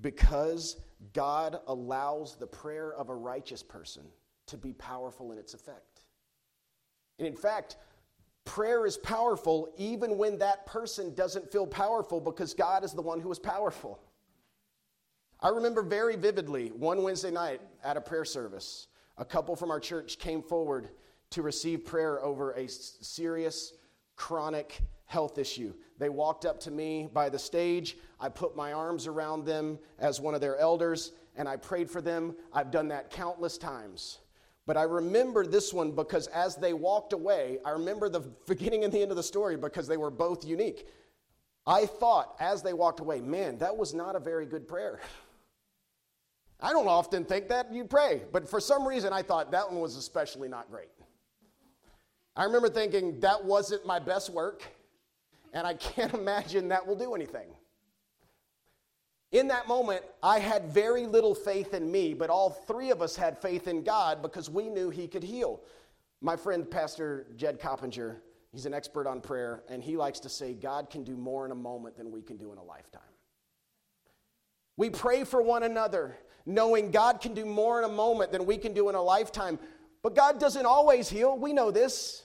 because 0.00 0.76
God 1.12 1.58
allows 1.66 2.36
the 2.36 2.46
prayer 2.46 2.92
of 2.92 3.08
a 3.08 3.14
righteous 3.14 3.62
person 3.62 4.04
to 4.46 4.56
be 4.56 4.72
powerful 4.72 5.32
in 5.32 5.38
its 5.38 5.54
effect. 5.54 6.02
And 7.18 7.26
in 7.26 7.34
fact, 7.34 7.76
prayer 8.46 8.86
is 8.86 8.96
powerful 8.96 9.68
even 9.76 10.16
when 10.16 10.38
that 10.38 10.64
person 10.64 11.14
doesn't 11.14 11.52
feel 11.52 11.66
powerful 11.66 12.20
because 12.20 12.54
God 12.54 12.84
is 12.84 12.92
the 12.92 13.02
one 13.02 13.20
who 13.20 13.30
is 13.30 13.38
powerful. 13.38 14.00
I 15.40 15.50
remember 15.50 15.82
very 15.82 16.16
vividly 16.16 16.68
one 16.68 17.02
Wednesday 17.02 17.30
night 17.30 17.60
at 17.84 17.98
a 17.98 18.00
prayer 18.00 18.24
service, 18.24 18.86
a 19.18 19.24
couple 19.24 19.54
from 19.54 19.70
our 19.70 19.80
church 19.80 20.18
came 20.18 20.42
forward 20.42 20.88
to 21.30 21.42
receive 21.42 21.84
prayer 21.84 22.24
over 22.24 22.52
a 22.52 22.68
serious 22.68 23.74
chronic 24.14 24.80
health 25.04 25.36
issue. 25.38 25.74
They 25.98 26.08
walked 26.08 26.46
up 26.46 26.58
to 26.60 26.70
me 26.70 27.08
by 27.12 27.28
the 27.28 27.38
stage. 27.38 27.96
I 28.18 28.28
put 28.28 28.56
my 28.56 28.72
arms 28.72 29.06
around 29.06 29.44
them 29.44 29.78
as 29.98 30.20
one 30.20 30.34
of 30.34 30.40
their 30.40 30.56
elders, 30.56 31.12
and 31.36 31.48
I 31.48 31.56
prayed 31.56 31.90
for 31.90 32.00
them. 32.00 32.34
I've 32.52 32.70
done 32.70 32.88
that 32.88 33.10
countless 33.10 33.58
times. 33.58 34.18
But 34.66 34.76
I 34.76 34.82
remember 34.82 35.46
this 35.46 35.72
one 35.72 35.92
because 35.92 36.26
as 36.28 36.56
they 36.56 36.72
walked 36.72 37.12
away, 37.12 37.58
I 37.64 37.70
remember 37.70 38.08
the 38.08 38.20
beginning 38.46 38.84
and 38.84 38.92
the 38.92 39.00
end 39.00 39.10
of 39.10 39.16
the 39.16 39.22
story 39.22 39.56
because 39.56 39.86
they 39.86 39.96
were 39.96 40.10
both 40.10 40.44
unique. 40.44 40.88
I 41.66 41.86
thought 41.86 42.36
as 42.40 42.62
they 42.62 42.72
walked 42.72 43.00
away, 43.00 43.20
man, 43.20 43.58
that 43.58 43.76
was 43.76 43.94
not 43.94 44.16
a 44.16 44.20
very 44.20 44.46
good 44.46 44.68
prayer. 44.68 45.00
I 46.60 46.72
don't 46.72 46.88
often 46.88 47.24
think 47.24 47.48
that 47.48 47.72
you 47.72 47.84
pray, 47.84 48.22
but 48.32 48.48
for 48.48 48.60
some 48.60 48.86
reason 48.86 49.12
I 49.12 49.22
thought 49.22 49.50
that 49.50 49.70
one 49.70 49.80
was 49.80 49.96
especially 49.96 50.48
not 50.48 50.70
great. 50.70 50.88
I 52.34 52.44
remember 52.44 52.68
thinking 52.68 53.20
that 53.20 53.44
wasn't 53.44 53.86
my 53.86 53.98
best 53.98 54.30
work, 54.30 54.62
and 55.52 55.66
I 55.66 55.74
can't 55.74 56.14
imagine 56.22 56.68
that 56.68 56.86
will 56.86 56.96
do 56.96 57.14
anything. 57.14 57.48
In 59.36 59.48
that 59.48 59.68
moment, 59.68 60.02
I 60.22 60.38
had 60.38 60.64
very 60.70 61.04
little 61.06 61.34
faith 61.34 61.74
in 61.74 61.92
me, 61.92 62.14
but 62.14 62.30
all 62.30 62.48
three 62.48 62.90
of 62.90 63.02
us 63.02 63.14
had 63.14 63.36
faith 63.36 63.68
in 63.68 63.82
God 63.82 64.22
because 64.22 64.48
we 64.48 64.70
knew 64.70 64.88
He 64.88 65.06
could 65.06 65.22
heal. 65.22 65.60
My 66.22 66.36
friend, 66.36 66.68
Pastor 66.70 67.26
Jed 67.36 67.60
Coppenger, 67.60 68.16
he's 68.50 68.64
an 68.64 68.72
expert 68.72 69.06
on 69.06 69.20
prayer, 69.20 69.62
and 69.68 69.82
he 69.82 69.98
likes 69.98 70.20
to 70.20 70.30
say, 70.30 70.54
God 70.54 70.88
can 70.88 71.04
do 71.04 71.18
more 71.18 71.44
in 71.44 71.52
a 71.52 71.54
moment 71.54 71.98
than 71.98 72.10
we 72.10 72.22
can 72.22 72.38
do 72.38 72.50
in 72.50 72.56
a 72.56 72.62
lifetime. 72.62 73.02
We 74.78 74.88
pray 74.88 75.24
for 75.24 75.42
one 75.42 75.64
another, 75.64 76.16
knowing 76.46 76.90
God 76.90 77.20
can 77.20 77.34
do 77.34 77.44
more 77.44 77.78
in 77.78 77.84
a 77.84 77.92
moment 77.92 78.32
than 78.32 78.46
we 78.46 78.56
can 78.56 78.72
do 78.72 78.88
in 78.88 78.94
a 78.94 79.02
lifetime. 79.02 79.58
But 80.02 80.16
God 80.16 80.40
doesn't 80.40 80.64
always 80.64 81.10
heal. 81.10 81.38
We 81.38 81.52
know 81.52 81.70
this. 81.70 82.22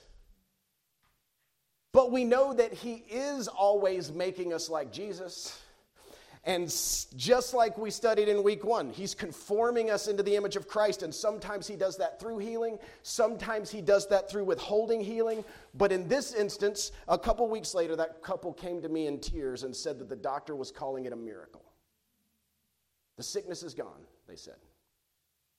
But 1.92 2.10
we 2.10 2.24
know 2.24 2.54
that 2.54 2.72
He 2.72 3.04
is 3.10 3.48
always 3.48 4.10
making 4.10 4.54
us 4.54 4.70
like 4.70 4.90
Jesus. 4.90 5.58
And 6.44 6.66
just 7.16 7.54
like 7.54 7.78
we 7.78 7.90
studied 7.90 8.28
in 8.28 8.42
week 8.42 8.64
one, 8.64 8.90
he's 8.90 9.14
conforming 9.14 9.90
us 9.90 10.08
into 10.08 10.24
the 10.24 10.34
image 10.34 10.56
of 10.56 10.66
Christ. 10.66 11.04
And 11.04 11.14
sometimes 11.14 11.68
he 11.68 11.76
does 11.76 11.96
that 11.98 12.18
through 12.18 12.38
healing, 12.38 12.78
sometimes 13.02 13.70
he 13.70 13.80
does 13.80 14.08
that 14.08 14.28
through 14.28 14.44
withholding 14.44 15.00
healing. 15.00 15.44
But 15.74 15.92
in 15.92 16.08
this 16.08 16.34
instance, 16.34 16.90
a 17.06 17.16
couple 17.16 17.48
weeks 17.48 17.74
later, 17.74 17.94
that 17.94 18.22
couple 18.22 18.52
came 18.52 18.82
to 18.82 18.88
me 18.88 19.06
in 19.06 19.20
tears 19.20 19.62
and 19.62 19.74
said 19.74 20.00
that 20.00 20.08
the 20.08 20.16
doctor 20.16 20.56
was 20.56 20.72
calling 20.72 21.04
it 21.04 21.12
a 21.12 21.16
miracle. 21.16 21.62
The 23.18 23.22
sickness 23.22 23.62
is 23.62 23.74
gone, 23.74 24.06
they 24.26 24.36
said. 24.36 24.56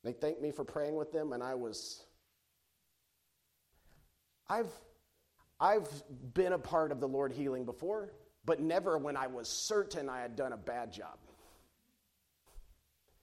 They 0.03 0.11
thanked 0.11 0.41
me 0.41 0.51
for 0.51 0.65
praying 0.65 0.95
with 0.95 1.13
them, 1.13 1.31
and 1.31 1.41
I 1.41 1.55
was. 1.55 2.03
I've 4.49 4.71
I've 5.61 5.87
been 6.33 6.51
a 6.51 6.59
part 6.59 6.91
of 6.91 6.99
the 6.99 7.07
Lord 7.07 7.31
healing 7.31 7.63
before, 7.63 8.11
but 8.45 8.59
never 8.59 8.97
when 8.97 9.15
I 9.15 9.27
was 9.27 9.47
certain 9.47 10.09
I 10.09 10.21
had 10.21 10.35
done 10.35 10.53
a 10.53 10.57
bad 10.57 10.91
job. 10.91 11.17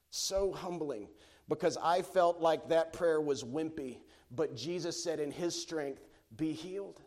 So 0.09 0.51
humbling 0.51 1.07
because 1.47 1.77
I 1.81 2.01
felt 2.01 2.41
like 2.41 2.69
that 2.69 2.93
prayer 2.93 3.21
was 3.21 3.43
wimpy, 3.43 3.97
but 4.31 4.55
Jesus 4.55 5.01
said, 5.01 5.19
in 5.19 5.31
His 5.31 5.59
strength, 5.59 6.07
be 6.37 6.53
healed. 6.53 7.01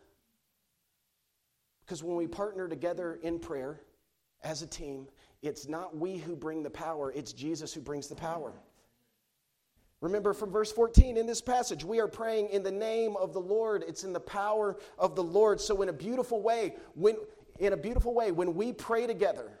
Because 1.85 2.03
when 2.03 2.15
we 2.15 2.27
partner 2.27 2.67
together 2.67 3.19
in 3.21 3.39
prayer 3.39 3.81
as 4.43 4.61
a 4.61 4.67
team, 4.67 5.07
it's 5.41 5.67
not 5.67 5.97
we 5.97 6.17
who 6.17 6.35
bring 6.35 6.63
the 6.63 6.69
power, 6.69 7.11
it's 7.11 7.33
Jesus 7.33 7.73
who 7.73 7.81
brings 7.81 8.07
the 8.07 8.15
power. 8.15 8.53
Remember 10.01 10.33
from 10.33 10.51
verse 10.51 10.71
14 10.71 11.17
in 11.17 11.25
this 11.25 11.41
passage, 11.41 11.83
we 11.83 11.99
are 11.99 12.07
praying 12.07 12.49
in 12.49 12.61
the 12.61 12.71
name 12.71 13.15
of 13.17 13.33
the 13.33 13.41
Lord. 13.41 13.83
It's 13.87 14.03
in 14.03 14.13
the 14.13 14.19
power 14.19 14.77
of 14.99 15.15
the 15.15 15.23
Lord. 15.23 15.59
So 15.59 15.81
in 15.81 15.89
a 15.89 15.93
beautiful 15.93 16.41
way, 16.41 16.75
when 16.93 17.15
in 17.59 17.73
a 17.73 17.77
beautiful 17.77 18.13
way, 18.13 18.31
when 18.31 18.53
we 18.55 18.73
pray 18.73 19.07
together, 19.07 19.51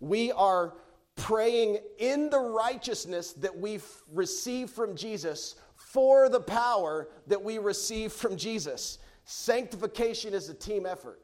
we 0.00 0.32
are 0.32 0.74
praying 1.16 1.78
in 1.98 2.30
the 2.30 2.38
righteousness 2.38 3.32
that 3.34 3.56
we 3.56 3.78
receive 4.12 4.70
from 4.70 4.96
Jesus 4.96 5.56
for 5.76 6.28
the 6.28 6.40
power 6.40 7.08
that 7.26 7.42
we 7.42 7.58
receive 7.58 8.12
from 8.12 8.36
Jesus. 8.36 8.98
Sanctification 9.24 10.34
is 10.34 10.48
a 10.48 10.54
team 10.54 10.86
effort. 10.86 11.20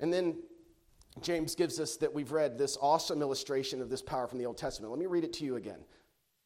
And 0.00 0.12
then 0.12 0.38
James 1.20 1.54
gives 1.54 1.78
us 1.78 1.96
that 1.96 2.12
we've 2.12 2.32
read 2.32 2.58
this 2.58 2.76
awesome 2.80 3.22
illustration 3.22 3.80
of 3.80 3.88
this 3.88 4.02
power 4.02 4.26
from 4.26 4.38
the 4.38 4.46
Old 4.46 4.56
Testament. 4.56 4.90
Let 4.90 4.98
me 4.98 5.06
read 5.06 5.24
it 5.24 5.32
to 5.34 5.44
you 5.44 5.56
again. 5.56 5.78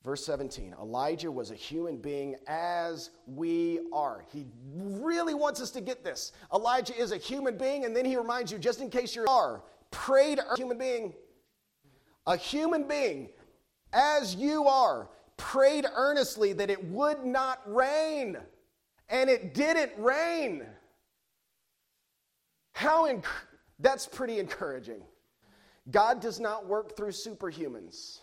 Verse 0.07 0.25
17 0.25 0.73
Elijah 0.81 1.33
was 1.33 1.51
a 1.51 1.57
human 1.57 1.97
being 1.97 2.37
as 2.47 3.11
we 3.27 3.81
are. 3.93 4.25
He 4.33 4.47
really 4.73 5.35
wants 5.35 5.61
us 5.61 5.73
to 5.73 5.81
get 5.81 6.05
this. 6.05 6.31
Elijah 6.55 6.97
is 6.97 7.11
a 7.11 7.17
human 7.17 7.59
being, 7.59 7.85
and 7.85 7.95
then 7.95 8.05
he 8.05 8.17
reminds 8.17 8.53
you, 8.53 8.59
just 8.59 8.81
in 8.81 8.89
case 8.89 9.17
you 9.17 9.27
are, 9.27 9.65
prayed 9.91 10.39
a 10.39 10.57
human 10.57 10.79
being. 10.79 11.13
A 12.29 12.37
human 12.37 12.87
being 12.87 13.31
as 13.93 14.37
you 14.37 14.69
are, 14.69 15.09
prayed 15.37 15.87
earnestly 15.97 16.53
that 16.53 16.71
it 16.71 16.85
would 16.85 17.25
not 17.25 17.61
rain, 17.67 18.37
and 19.09 19.29
it 19.29 19.55
didn't 19.55 19.91
rain. 19.99 20.65
How 22.75 23.09
inc- 23.09 23.25
that's 23.81 24.07
pretty 24.07 24.39
encouraging. 24.39 25.03
God 25.91 26.21
does 26.21 26.39
not 26.39 26.69
work 26.69 26.97
through 26.97 27.11
superhumans. 27.11 28.21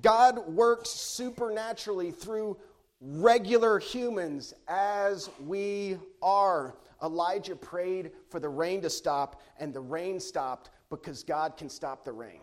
God 0.00 0.46
works 0.48 0.90
supernaturally 0.90 2.10
through 2.10 2.56
regular 3.00 3.78
humans 3.78 4.54
as 4.68 5.28
we 5.44 5.98
are. 6.22 6.76
Elijah 7.02 7.56
prayed 7.56 8.12
for 8.28 8.38
the 8.38 8.48
rain 8.48 8.80
to 8.82 8.90
stop, 8.90 9.42
and 9.58 9.74
the 9.74 9.80
rain 9.80 10.20
stopped 10.20 10.70
because 10.88 11.24
God 11.24 11.56
can 11.56 11.68
stop 11.68 12.04
the 12.04 12.12
rain. 12.12 12.40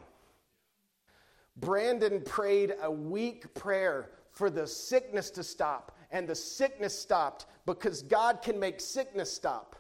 Brandon 1.56 2.22
prayed 2.22 2.74
a 2.82 2.92
weak 2.92 3.54
prayer 3.54 4.12
for 4.32 4.50
the 4.50 4.68
sickness 4.68 5.30
to 5.32 5.44
stop, 5.44 5.98
and 6.12 6.28
the 6.28 6.36
sickness 6.36 6.98
stopped 6.98 7.46
because 7.66 8.02
God 8.02 8.42
can 8.42 8.60
make 8.60 8.80
sickness 8.80 9.32
stop. 9.32 9.76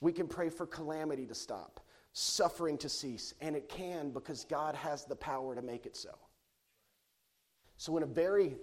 We 0.00 0.12
can 0.12 0.28
pray 0.28 0.50
for 0.50 0.66
calamity 0.66 1.26
to 1.26 1.34
stop, 1.34 1.80
suffering 2.18 2.78
to 2.78 2.88
cease, 2.88 3.34
and 3.42 3.54
it 3.54 3.68
can 3.68 4.08
because 4.08 4.46
God 4.46 4.74
has 4.74 5.04
the 5.04 5.14
power 5.14 5.54
to 5.54 5.60
make 5.60 5.84
it 5.84 5.94
so. 5.94 6.16
So, 7.76 7.94
in 7.98 8.02
a 8.02 8.06
very 8.06 8.56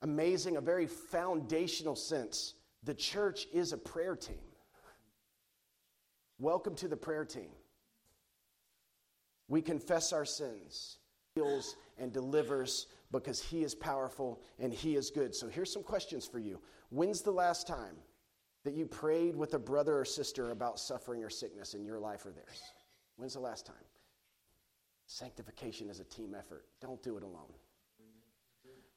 amazing, 0.00 0.56
a 0.56 0.60
very 0.60 0.86
foundational 0.86 1.96
sense, 1.96 2.54
the 2.84 2.94
church 2.94 3.48
is 3.52 3.72
a 3.72 3.76
prayer 3.76 4.14
team. 4.14 4.38
Welcome 6.38 6.76
to 6.76 6.86
the 6.86 6.96
prayer 6.96 7.24
team. 7.24 7.50
We 9.48 9.60
confess 9.60 10.12
our 10.12 10.24
sins, 10.24 10.98
heals, 11.34 11.74
and 11.98 12.12
delivers 12.12 12.86
because 13.10 13.42
He 13.42 13.64
is 13.64 13.74
powerful 13.74 14.40
and 14.60 14.72
He 14.72 14.94
is 14.94 15.10
good. 15.10 15.34
So 15.34 15.48
here's 15.48 15.72
some 15.72 15.82
questions 15.82 16.24
for 16.24 16.38
you. 16.38 16.60
When's 16.90 17.22
the 17.22 17.32
last 17.32 17.66
time 17.66 17.96
that 18.64 18.74
you 18.74 18.86
prayed 18.86 19.36
with 19.36 19.54
a 19.54 19.58
brother 19.58 19.98
or 19.98 20.04
sister 20.04 20.50
about 20.50 20.78
suffering 20.78 21.24
or 21.24 21.30
sickness 21.30 21.74
in 21.74 21.84
your 21.84 21.98
life 21.98 22.26
or 22.26 22.30
theirs? 22.30 22.62
When's 23.16 23.34
the 23.34 23.40
last 23.40 23.66
time? 23.66 23.76
Sanctification 25.06 25.88
is 25.90 26.00
a 26.00 26.04
team 26.04 26.34
effort. 26.38 26.66
Don't 26.80 27.02
do 27.02 27.16
it 27.16 27.22
alone. 27.22 27.52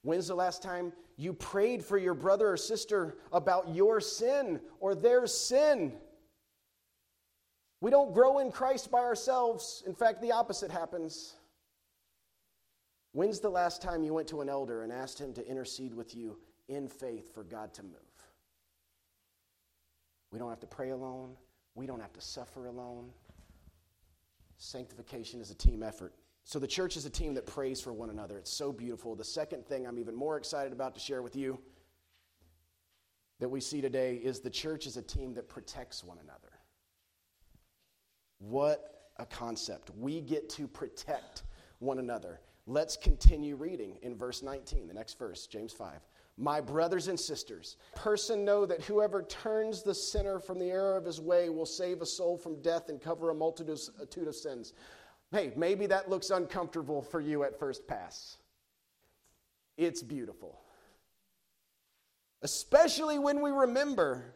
When's 0.04 0.28
the 0.28 0.36
last 0.36 0.62
time 0.62 0.92
you 1.16 1.34
prayed 1.34 1.84
for 1.84 1.98
your 1.98 2.14
brother 2.14 2.52
or 2.52 2.58
sister 2.58 3.18
about 3.32 3.74
your 3.74 4.02
sin 4.02 4.60
or 4.80 4.96
their 4.96 5.26
sin? 5.28 5.94
We 7.80 7.90
don't 7.90 8.14
grow 8.14 8.40
in 8.40 8.52
Christ 8.52 8.92
by 8.92 9.00
ourselves. 9.00 9.82
In 9.88 9.96
fact, 9.96 10.22
the 10.22 10.34
opposite 10.34 10.72
happens. 10.72 11.36
When's 13.14 13.40
the 13.40 13.50
last 13.50 13.82
time 13.82 14.04
you 14.04 14.14
went 14.14 14.28
to 14.30 14.42
an 14.42 14.50
elder 14.50 14.84
and 14.84 14.92
asked 14.92 15.20
him 15.20 15.34
to 15.34 15.48
intercede 15.48 15.94
with 15.94 16.16
you 16.16 16.38
in 16.68 16.88
faith 16.88 17.34
for 17.34 17.44
God 17.44 17.74
to 17.76 17.84
move? 17.84 18.03
We 20.34 20.40
don't 20.40 20.50
have 20.50 20.60
to 20.62 20.68
pray 20.68 20.90
alone. 20.90 21.36
We 21.76 21.86
don't 21.86 22.02
have 22.02 22.12
to 22.14 22.22
suffer 22.22 22.66
alone. 22.66 23.12
Sanctification 24.58 25.40
is 25.40 25.52
a 25.52 25.56
team 25.56 25.84
effort. 25.84 26.16
So 26.44 26.58
the 26.58 26.68
church 26.68 26.98
is 26.98 27.06
a 27.06 27.10
team 27.10 27.36
that 27.36 27.46
prays 27.46 27.80
for 27.80 27.94
one 27.94 28.10
another. 28.10 28.40
It's 28.40 28.52
so 28.52 28.72
beautiful. 28.72 29.16
The 29.16 29.24
second 29.24 29.68
thing 29.68 29.86
I'm 29.86 30.00
even 30.00 30.16
more 30.16 30.36
excited 30.36 30.74
about 30.74 30.96
to 30.96 31.00
share 31.00 31.22
with 31.22 31.36
you 31.36 31.60
that 33.40 33.48
we 33.48 33.62
see 33.62 33.80
today 33.80 34.16
is 34.16 34.40
the 34.40 34.50
church 34.50 34.88
is 34.88 34.98
a 34.98 35.04
team 35.04 35.36
that 35.36 35.48
protects 35.48 36.04
one 36.04 36.18
another. 36.18 36.50
What 38.40 39.12
a 39.18 39.28
concept. 39.28 39.92
We 39.96 40.20
get 40.20 40.50
to 40.50 40.68
protect 40.68 41.44
one 41.78 42.00
another. 42.00 42.40
Let's 42.66 42.98
continue 42.98 43.56
reading 43.56 44.00
in 44.02 44.18
verse 44.18 44.42
19, 44.42 44.88
the 44.88 44.94
next 44.96 45.20
verse, 45.20 45.46
James 45.46 45.74
5. 45.74 45.92
My 46.38 46.60
brothers 46.62 47.10
and 47.10 47.20
sisters, 47.20 47.78
person 47.96 48.44
know 48.44 48.66
that 48.66 48.82
whoever 48.82 49.22
turns 49.22 49.84
the 49.84 49.94
sinner 49.94 50.40
from 50.40 50.58
the 50.58 50.72
error 50.72 50.98
of 50.98 51.06
his 51.06 51.22
way 51.22 51.50
will 51.50 51.66
save 51.66 52.02
a 52.02 52.06
soul 52.08 52.38
from 52.38 52.62
death 52.62 52.90
and 52.90 53.00
cover 53.00 53.30
a 53.30 53.36
multitude 53.36 54.28
of 54.28 54.36
sins. 54.36 54.74
Hey, 55.32 55.54
maybe 55.56 55.86
that 55.88 56.10
looks 56.10 56.32
uncomfortable 56.32 57.04
for 57.04 57.22
you 57.22 57.44
at 57.44 57.60
first 57.60 57.88
pass. 57.88 58.38
It's 59.78 60.02
beautiful. 60.02 60.60
Especially 62.42 63.20
when 63.20 63.42
we 63.42 63.52
remember 63.52 64.34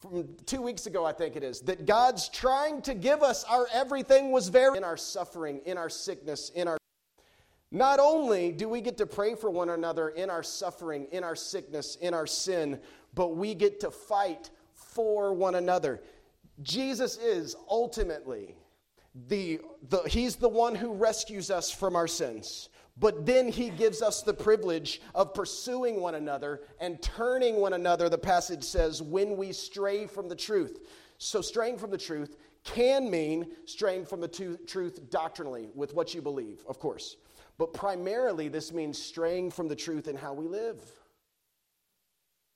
from 0.00 0.28
two 0.46 0.60
weeks 0.60 0.86
ago, 0.86 1.04
I 1.04 1.12
think 1.12 1.36
it 1.36 1.44
is, 1.44 1.60
that 1.62 1.86
God's 1.86 2.28
trying 2.28 2.82
to 2.82 2.94
give 2.94 3.22
us 3.22 3.44
our 3.44 3.66
everything 3.72 4.32
was 4.32 4.48
very 4.48 4.76
in 4.76 4.84
our 4.84 4.96
suffering, 4.96 5.60
in 5.64 5.78
our 5.78 5.88
sickness, 5.88 6.50
in 6.50 6.68
our. 6.68 6.76
Not 7.74 7.98
only 7.98 8.52
do 8.52 8.68
we 8.68 8.82
get 8.82 8.98
to 8.98 9.06
pray 9.06 9.34
for 9.34 9.50
one 9.50 9.70
another 9.70 10.10
in 10.10 10.28
our 10.28 10.42
suffering, 10.42 11.06
in 11.10 11.24
our 11.24 11.34
sickness, 11.34 11.96
in 11.96 12.12
our 12.12 12.26
sin, 12.26 12.78
but 13.14 13.34
we 13.34 13.54
get 13.54 13.80
to 13.80 13.90
fight 13.90 14.50
for 14.74 15.32
one 15.32 15.54
another. 15.54 16.02
Jesus 16.60 17.16
is 17.16 17.56
ultimately 17.70 18.54
the, 19.26 19.62
the 19.88 20.02
he's 20.02 20.36
the 20.36 20.50
one 20.50 20.74
who 20.74 20.92
rescues 20.92 21.50
us 21.50 21.70
from 21.70 21.96
our 21.96 22.06
sins. 22.06 22.68
But 22.98 23.24
then 23.24 23.48
he 23.48 23.70
gives 23.70 24.02
us 24.02 24.20
the 24.20 24.34
privilege 24.34 25.00
of 25.14 25.32
pursuing 25.32 25.98
one 25.98 26.14
another 26.14 26.60
and 26.78 27.00
turning 27.00 27.56
one 27.56 27.72
another, 27.72 28.10
the 28.10 28.18
passage 28.18 28.62
says, 28.62 29.00
when 29.00 29.38
we 29.38 29.50
stray 29.52 30.06
from 30.06 30.28
the 30.28 30.36
truth. 30.36 30.80
So, 31.16 31.40
straying 31.40 31.78
from 31.78 31.90
the 31.90 31.96
truth 31.96 32.36
can 32.64 33.10
mean 33.10 33.46
straying 33.64 34.04
from 34.04 34.20
the 34.20 34.28
truth 34.28 35.08
doctrinally 35.08 35.70
with 35.74 35.94
what 35.94 36.14
you 36.14 36.20
believe, 36.20 36.62
of 36.68 36.78
course. 36.78 37.16
But 37.62 37.74
primarily, 37.74 38.48
this 38.48 38.72
means 38.72 39.00
straying 39.00 39.52
from 39.52 39.68
the 39.68 39.76
truth 39.76 40.08
in 40.08 40.16
how 40.16 40.32
we 40.32 40.48
live. 40.48 40.80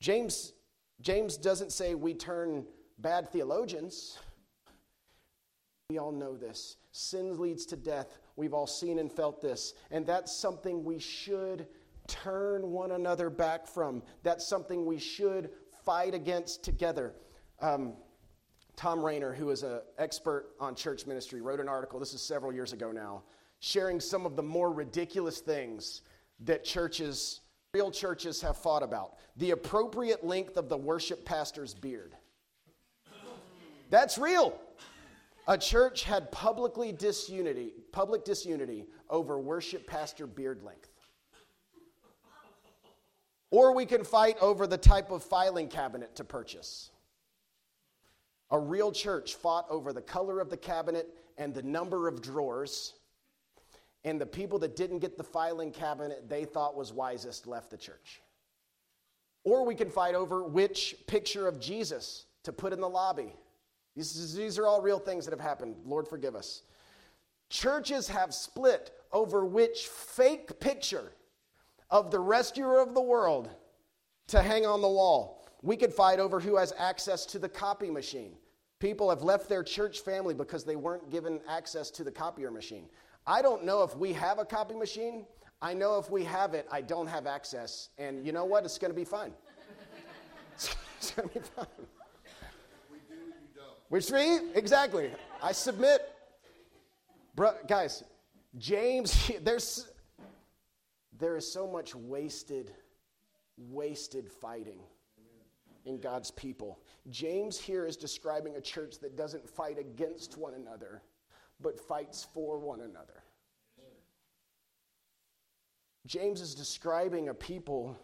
James, 0.01 0.53
James 1.01 1.37
doesn't 1.37 1.71
say 1.71 1.95
we 1.95 2.13
turn 2.13 2.67
bad 2.99 3.31
theologians. 3.31 4.19
We 5.91 5.99
all 5.99 6.11
know 6.11 6.37
this. 6.37 6.79
Sin 6.91 7.39
leads 7.39 7.67
to 7.67 7.77
death. 7.77 8.19
We've 8.35 8.53
all 8.53 8.67
seen 8.67 8.99
and 8.99 9.13
felt 9.13 9.41
this. 9.41 9.75
And 9.93 10.05
that's 10.05 10.37
something 10.37 10.83
we 10.83 10.99
should 10.99 11.69
turn 12.09 12.73
one 12.73 12.91
another 12.91 13.31
back 13.31 13.69
from. 13.69 14.03
That's 14.25 14.45
something 14.45 14.85
we 14.85 14.99
should 14.99 15.51
fight 15.85 16.15
against 16.15 16.65
together. 16.65 17.15
Um, 17.61 17.93
Thom 18.75 19.05
Rainer, 19.05 19.33
who 19.33 19.51
is 19.51 19.63
an 19.63 19.83
expert 19.99 20.49
on 20.59 20.75
church 20.75 21.07
ministry, 21.07 21.43
wrote 21.43 21.61
an 21.61 21.69
article, 21.69 22.01
this 22.01 22.13
is 22.13 22.21
several 22.21 22.53
years 22.53 22.73
ago 22.73 22.91
now, 22.91 23.23
sharing 23.61 24.01
some 24.01 24.27
of 24.27 24.37
the 24.37 24.43
more 24.43 24.73
ridiculous 24.73 25.41
things 25.41 26.03
that 26.41 26.65
churches, 26.65 27.41
real 27.73 27.91
churches, 27.91 28.41
have 28.43 28.57
fought 28.57 28.83
about. 28.83 29.15
The 29.37 29.53
appropriate 29.53 30.25
length 30.25 30.57
of 30.57 30.69
the 30.69 30.77
worship 30.77 31.25
pastor's 31.25 31.75
beard. 31.75 32.15
That's 33.91 34.19
real. 34.19 34.59
A 35.49 35.57
church 35.57 36.03
had 36.03 36.33
publicly 36.33 36.91
disunity, 36.93 37.73
public 37.93 38.25
disunity 38.25 38.87
over 39.09 39.39
worship 39.39 39.87
pastor 39.87 40.27
beard 40.27 40.63
length. 40.63 40.91
Or 43.53 43.73
we 43.73 43.87
can 43.87 44.03
fight 44.03 44.37
over 44.41 44.67
the 44.67 44.77
type 44.77 45.13
of 45.13 45.23
filing 45.23 45.69
cabinet 45.69 46.17
to 46.17 46.25
purchase. 46.25 46.91
A 48.51 48.59
real 48.59 48.91
church 48.91 49.35
fought 49.35 49.67
over 49.71 49.93
the 49.93 50.03
color 50.03 50.41
of 50.41 50.51
the 50.51 50.57
cabinet 50.57 51.15
and 51.39 51.55
the 51.55 51.63
number 51.63 52.09
of 52.09 52.21
drawers. 52.21 52.95
And 54.07 54.21
the 54.21 54.25
people 54.25 54.61
that 54.61 54.77
didn't 54.77 55.01
get 55.01 55.19
the 55.19 55.25
filing 55.25 55.73
cabinet 55.73 56.29
they 56.29 56.45
thought 56.45 56.77
was 56.77 56.93
wisest 56.93 57.49
left 57.49 57.71
the 57.71 57.77
church. 57.77 58.23
Or 59.43 59.67
we 59.67 59.75
can 59.75 59.91
fight 59.91 60.15
over 60.15 60.45
which 60.45 60.95
picture 61.09 61.49
of 61.49 61.61
Jesus 61.61 62.27
to 62.45 62.53
put 62.53 62.73
in 62.73 62.81
the 62.81 62.89
lobby. 62.89 63.35
These, 63.97 64.35
these 64.35 64.59
are 64.59 64.67
all 64.67 64.81
real 64.81 65.01
things 65.01 65.25
that 65.25 65.33
have 65.33 65.41
happened. 65.41 65.75
Lord, 65.85 66.07
forgive 66.07 66.37
us. 66.37 66.63
Churches 67.51 68.09
have 68.09 68.33
split 68.33 68.93
over 69.13 69.45
which 69.45 69.89
fake 69.89 70.61
picture 70.61 71.13
of 71.91 72.13
the 72.13 72.21
rescuer 72.21 72.81
of 72.81 72.95
the 72.95 73.03
world 73.03 73.51
to 74.29 74.41
hang 74.41 74.65
on 74.67 74.83
the 74.83 74.89
wall. 74.89 75.45
We 75.63 75.77
could 75.77 75.93
fight 75.93 76.21
over 76.21 76.39
who 76.39 76.57
has 76.57 76.73
access 76.79 77.27
to 77.27 77.41
the 77.41 77.49
copy 77.49 77.91
machine. 77.91 78.37
People 78.79 79.11
have 79.11 79.23
left 79.23 79.49
their 79.49 79.65
church 79.65 80.01
family 80.01 80.35
because 80.35 80.63
they 80.63 80.77
weren't 80.77 81.11
given 81.11 81.41
access 81.49 81.91
to 81.93 82.05
the 82.05 82.13
copier 82.13 82.53
machine. 82.53 82.89
I 83.27 83.43
don't 83.43 83.65
know 83.65 83.83
if 83.83 83.97
we 83.97 84.13
have 84.13 84.39
a 84.39 84.45
copy 84.45 84.75
machine. 84.75 85.27
I 85.61 85.75
know 85.75 85.99
if 85.99 86.11
we 86.11 86.23
have 86.25 86.55
it, 86.55 86.67
I 86.71 86.81
don't 86.81 87.07
have 87.07 87.27
access. 87.27 87.89
And 87.99 88.25
you 88.25 88.33
know 88.33 88.45
what? 88.45 88.65
It's 88.65 88.79
going 88.79 88.93
to 88.93 88.97
be 88.97 89.05
fine. 89.05 89.33
going 91.17 91.29
to 91.29 91.35
be 91.35 91.41
fine. 91.41 91.67
Which 93.89 94.11
me? 94.11 94.39
Exactly. 94.55 95.11
I 95.43 95.53
submit. 95.53 96.03
Bro, 97.35 97.55
guys, 97.69 98.03
James, 98.59 99.31
there's 99.43 99.89
there 101.19 101.37
is 101.37 101.51
so 101.51 101.67
much 101.67 101.95
wasted, 101.95 102.73
wasted 103.57 104.31
fighting 104.31 104.81
in 105.87 105.99
God's 105.99 106.31
people. 106.31 106.81
James 107.11 107.59
here 107.59 107.87
is 107.87 107.97
describing 107.97 108.57
a 108.57 108.61
church 108.61 108.99
that 109.01 109.17
doesn't 109.17 109.49
fight 109.49 109.79
against 109.79 110.37
one 110.37 110.55
another, 110.55 111.03
but 111.61 111.81
fights 111.81 112.27
for 112.35 112.59
one 112.59 112.81
another. 112.81 113.23
James 116.07 116.41
is 116.41 116.55
describing 116.55 117.29
a 117.29 117.35
people 117.35 117.99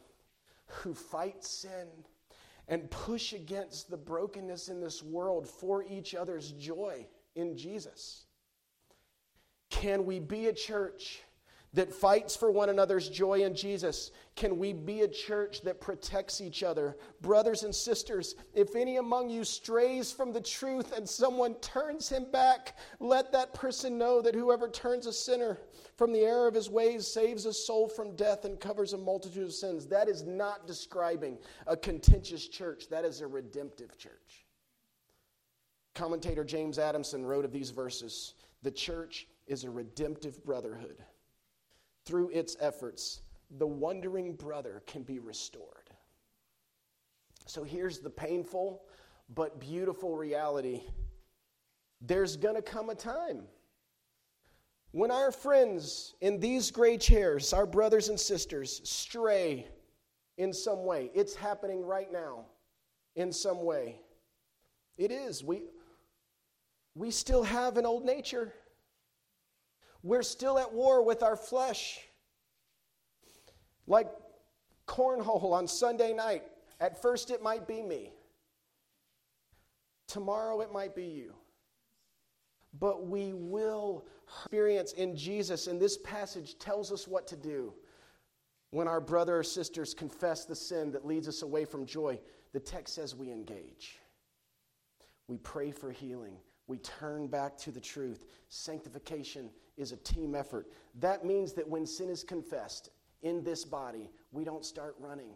who 0.66 0.94
fight 0.94 1.44
sin 1.44 1.86
and 2.68 2.90
push 2.90 3.32
against 3.32 3.90
the 3.90 3.96
brokenness 3.96 4.68
in 4.68 4.80
this 4.80 5.02
world 5.02 5.46
for 5.46 5.84
each 5.84 6.14
other's 6.14 6.52
joy 6.52 7.06
in 7.34 7.56
Jesus. 7.56 8.26
Can 9.70 10.04
we 10.04 10.18
be 10.18 10.46
a 10.46 10.52
church 10.52 11.22
that 11.74 11.92
fights 11.92 12.36
for 12.36 12.50
one 12.50 12.68
another's 12.68 13.08
joy 13.08 13.42
in 13.42 13.54
Jesus? 13.54 14.10
Can 14.36 14.58
we 14.58 14.72
be 14.72 15.00
a 15.00 15.08
church 15.08 15.62
that 15.62 15.80
protects 15.80 16.40
each 16.40 16.62
other? 16.62 16.96
Brothers 17.20 17.62
and 17.62 17.74
sisters, 17.74 18.34
if 18.54 18.76
any 18.76 18.98
among 18.98 19.30
you 19.30 19.44
strays 19.44 20.12
from 20.12 20.32
the 20.32 20.40
truth 20.40 20.96
and 20.96 21.08
someone 21.08 21.54
turns 21.56 22.08
him 22.08 22.26
back, 22.30 22.76
let 23.00 23.32
that 23.32 23.54
person 23.54 23.96
know 23.96 24.20
that 24.20 24.34
whoever 24.34 24.68
turns 24.68 25.06
a 25.06 25.12
sinner 25.12 25.58
from 25.96 26.12
the 26.12 26.20
error 26.20 26.46
of 26.46 26.54
his 26.54 26.68
ways 26.68 27.06
saves 27.06 27.46
a 27.46 27.52
soul 27.52 27.88
from 27.88 28.16
death 28.16 28.44
and 28.44 28.60
covers 28.60 28.92
a 28.92 28.98
multitude 28.98 29.44
of 29.44 29.52
sins. 29.52 29.86
That 29.86 30.08
is 30.08 30.24
not 30.24 30.66
describing 30.66 31.38
a 31.66 31.76
contentious 31.76 32.48
church, 32.48 32.88
that 32.90 33.04
is 33.04 33.20
a 33.20 33.26
redemptive 33.26 33.96
church. 33.96 34.46
Commentator 35.94 36.44
James 36.44 36.78
Adamson 36.78 37.24
wrote 37.24 37.44
of 37.44 37.52
these 37.52 37.70
verses 37.70 38.34
The 38.62 38.70
church 38.70 39.26
is 39.46 39.64
a 39.64 39.70
redemptive 39.70 40.42
brotherhood. 40.44 41.02
Through 42.04 42.30
its 42.30 42.56
efforts, 42.60 43.20
the 43.58 43.66
wandering 43.66 44.34
brother 44.34 44.82
can 44.86 45.02
be 45.02 45.18
restored. 45.18 45.90
So 47.46 47.62
here's 47.62 47.98
the 47.98 48.10
painful 48.10 48.82
but 49.34 49.60
beautiful 49.60 50.16
reality 50.16 50.82
there's 52.04 52.36
going 52.36 52.56
to 52.56 52.62
come 52.62 52.90
a 52.90 52.94
time 52.96 53.44
when 54.90 55.10
our 55.10 55.32
friends 55.32 56.14
in 56.20 56.38
these 56.38 56.70
gray 56.70 56.98
chairs, 56.98 57.52
our 57.52 57.64
brothers 57.64 58.08
and 58.08 58.18
sisters, 58.18 58.80
stray 58.84 59.68
in 60.36 60.52
some 60.52 60.84
way. 60.84 61.10
It's 61.14 61.34
happening 61.34 61.84
right 61.84 62.12
now 62.12 62.46
in 63.16 63.32
some 63.32 63.64
way. 63.64 64.00
It 64.98 65.10
is. 65.10 65.42
We, 65.42 65.62
we 66.94 67.10
still 67.10 67.42
have 67.42 67.78
an 67.78 67.86
old 67.86 68.04
nature. 68.04 68.52
We're 70.02 70.22
still 70.22 70.58
at 70.58 70.72
war 70.72 71.04
with 71.04 71.22
our 71.22 71.36
flesh. 71.36 72.00
Like 73.86 74.08
cornhole 74.86 75.52
on 75.52 75.66
Sunday 75.66 76.12
night. 76.12 76.44
At 76.80 77.00
first, 77.00 77.30
it 77.30 77.42
might 77.42 77.66
be 77.66 77.82
me. 77.82 78.12
Tomorrow, 80.08 80.60
it 80.60 80.72
might 80.72 80.94
be 80.94 81.04
you. 81.04 81.34
But 82.78 83.06
we 83.06 83.32
will 83.32 84.06
experience 84.26 84.92
in 84.92 85.16
Jesus, 85.16 85.66
and 85.66 85.80
this 85.80 85.98
passage 85.98 86.58
tells 86.58 86.90
us 86.90 87.06
what 87.06 87.26
to 87.28 87.36
do 87.36 87.74
when 88.70 88.88
our 88.88 89.00
brother 89.00 89.38
or 89.38 89.42
sisters 89.42 89.94
confess 89.94 90.44
the 90.44 90.56
sin 90.56 90.90
that 90.92 91.06
leads 91.06 91.28
us 91.28 91.42
away 91.42 91.64
from 91.64 91.84
joy. 91.84 92.18
The 92.52 92.60
text 92.60 92.94
says 92.94 93.14
we 93.14 93.30
engage. 93.30 93.98
We 95.28 95.36
pray 95.38 95.70
for 95.70 95.90
healing. 95.90 96.36
We 96.66 96.78
turn 96.78 97.26
back 97.26 97.56
to 97.58 97.70
the 97.70 97.80
truth. 97.80 98.24
Sanctification 98.48 99.50
is 99.76 99.92
a 99.92 99.96
team 99.96 100.34
effort. 100.34 100.68
That 101.00 101.24
means 101.24 101.52
that 101.54 101.68
when 101.68 101.86
sin 101.86 102.08
is 102.08 102.22
confessed 102.22 102.90
in 103.22 103.42
this 103.42 103.64
body, 103.64 104.10
we 104.30 104.44
don't 104.44 104.64
start 104.64 104.94
running. 104.98 105.30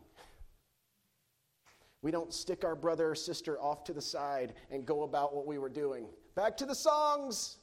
We 2.02 2.10
don't 2.10 2.32
stick 2.32 2.64
our 2.64 2.76
brother 2.76 3.10
or 3.10 3.14
sister 3.14 3.60
off 3.60 3.84
to 3.84 3.92
the 3.92 4.02
side 4.02 4.54
and 4.70 4.86
go 4.86 5.02
about 5.02 5.34
what 5.34 5.46
we 5.46 5.58
were 5.58 5.68
doing. 5.68 6.06
Back 6.34 6.56
to 6.58 6.66
the 6.66 6.74
songs. 6.74 7.58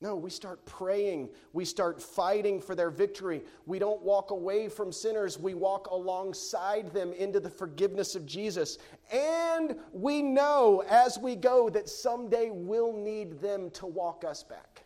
No, 0.00 0.16
we 0.16 0.28
start 0.28 0.66
praying. 0.66 1.30
We 1.54 1.64
start 1.64 2.02
fighting 2.02 2.60
for 2.60 2.74
their 2.74 2.90
victory. 2.90 3.42
We 3.64 3.78
don't 3.78 4.02
walk 4.02 4.32
away 4.32 4.68
from 4.68 4.92
sinners. 4.92 5.38
We 5.38 5.54
walk 5.54 5.86
alongside 5.86 6.92
them 6.92 7.12
into 7.14 7.40
the 7.40 7.48
forgiveness 7.48 8.14
of 8.14 8.26
Jesus. 8.26 8.76
And 9.10 9.76
we 9.92 10.20
know 10.20 10.82
as 10.90 11.18
we 11.18 11.36
go 11.36 11.70
that 11.70 11.88
someday 11.88 12.50
we'll 12.52 12.92
need 12.92 13.40
them 13.40 13.70
to 13.70 13.86
walk 13.86 14.24
us 14.24 14.42
back. 14.42 14.83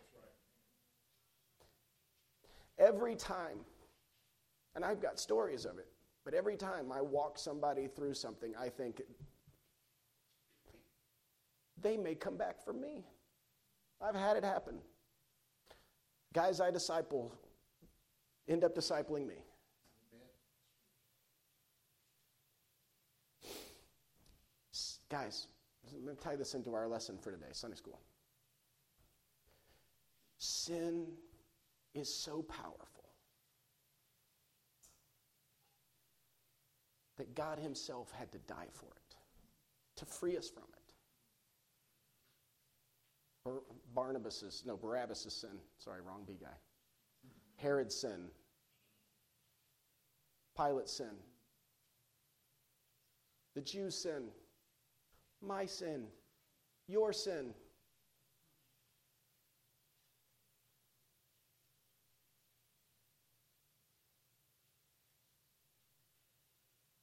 Every 2.79 3.15
time, 3.15 3.59
and 4.75 4.85
I've 4.85 5.01
got 5.01 5.19
stories 5.19 5.65
of 5.65 5.77
it, 5.77 5.87
but 6.23 6.33
every 6.33 6.55
time 6.55 6.91
I 6.91 7.01
walk 7.01 7.37
somebody 7.37 7.87
through 7.87 8.13
something, 8.13 8.53
I 8.59 8.69
think, 8.69 9.01
they 11.81 11.97
may 11.97 12.15
come 12.15 12.37
back 12.37 12.63
for 12.63 12.73
me. 12.73 13.05
I've 14.01 14.15
had 14.15 14.37
it 14.37 14.43
happen. 14.43 14.79
Guys 16.33 16.59
I 16.59 16.71
disciple 16.71 17.33
end 18.49 18.63
up 18.63 18.75
discipling 18.75 19.27
me. 19.27 19.35
Guys, 25.09 25.47
let 25.91 26.03
me 26.03 26.13
tie 26.21 26.35
this 26.35 26.53
into 26.53 26.73
our 26.73 26.87
lesson 26.87 27.17
for 27.17 27.31
today, 27.31 27.47
Sunday 27.51 27.75
school. 27.77 27.99
Sin 30.37 31.07
is 31.93 32.13
so 32.13 32.41
powerful 32.43 33.09
that 37.17 37.35
God 37.35 37.59
Himself 37.59 38.11
had 38.17 38.31
to 38.31 38.37
die 38.39 38.67
for 38.71 38.87
it, 38.87 39.15
to 39.97 40.05
free 40.05 40.37
us 40.37 40.49
from 40.49 40.63
it. 40.63 40.79
Barnabas's, 43.95 44.63
no, 44.65 44.77
Barabbas's 44.77 45.33
sin. 45.33 45.57
Sorry, 45.77 46.01
wrong 46.01 46.23
B 46.25 46.37
guy. 46.39 46.47
Herod's 47.55 47.95
sin. 47.95 48.29
Pilate's 50.55 50.93
sin. 50.93 51.15
The 53.55 53.61
Jews' 53.61 53.95
sin. 53.95 54.29
My 55.41 55.65
sin. 55.65 56.05
Your 56.87 57.11
sin. 57.11 57.53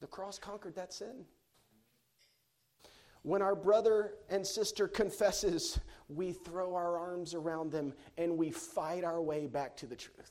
The 0.06 0.12
cross 0.12 0.38
conquered 0.38 0.76
that 0.76 0.92
sin. 0.92 1.24
When 3.22 3.42
our 3.42 3.56
brother 3.56 4.12
and 4.30 4.46
sister 4.46 4.86
confesses, 4.86 5.80
we 6.08 6.30
throw 6.30 6.76
our 6.76 6.96
arms 6.96 7.34
around 7.34 7.72
them 7.72 7.92
and 8.16 8.38
we 8.38 8.52
fight 8.52 9.02
our 9.02 9.20
way 9.20 9.48
back 9.48 9.76
to 9.78 9.86
the 9.86 9.96
truth. 9.96 10.30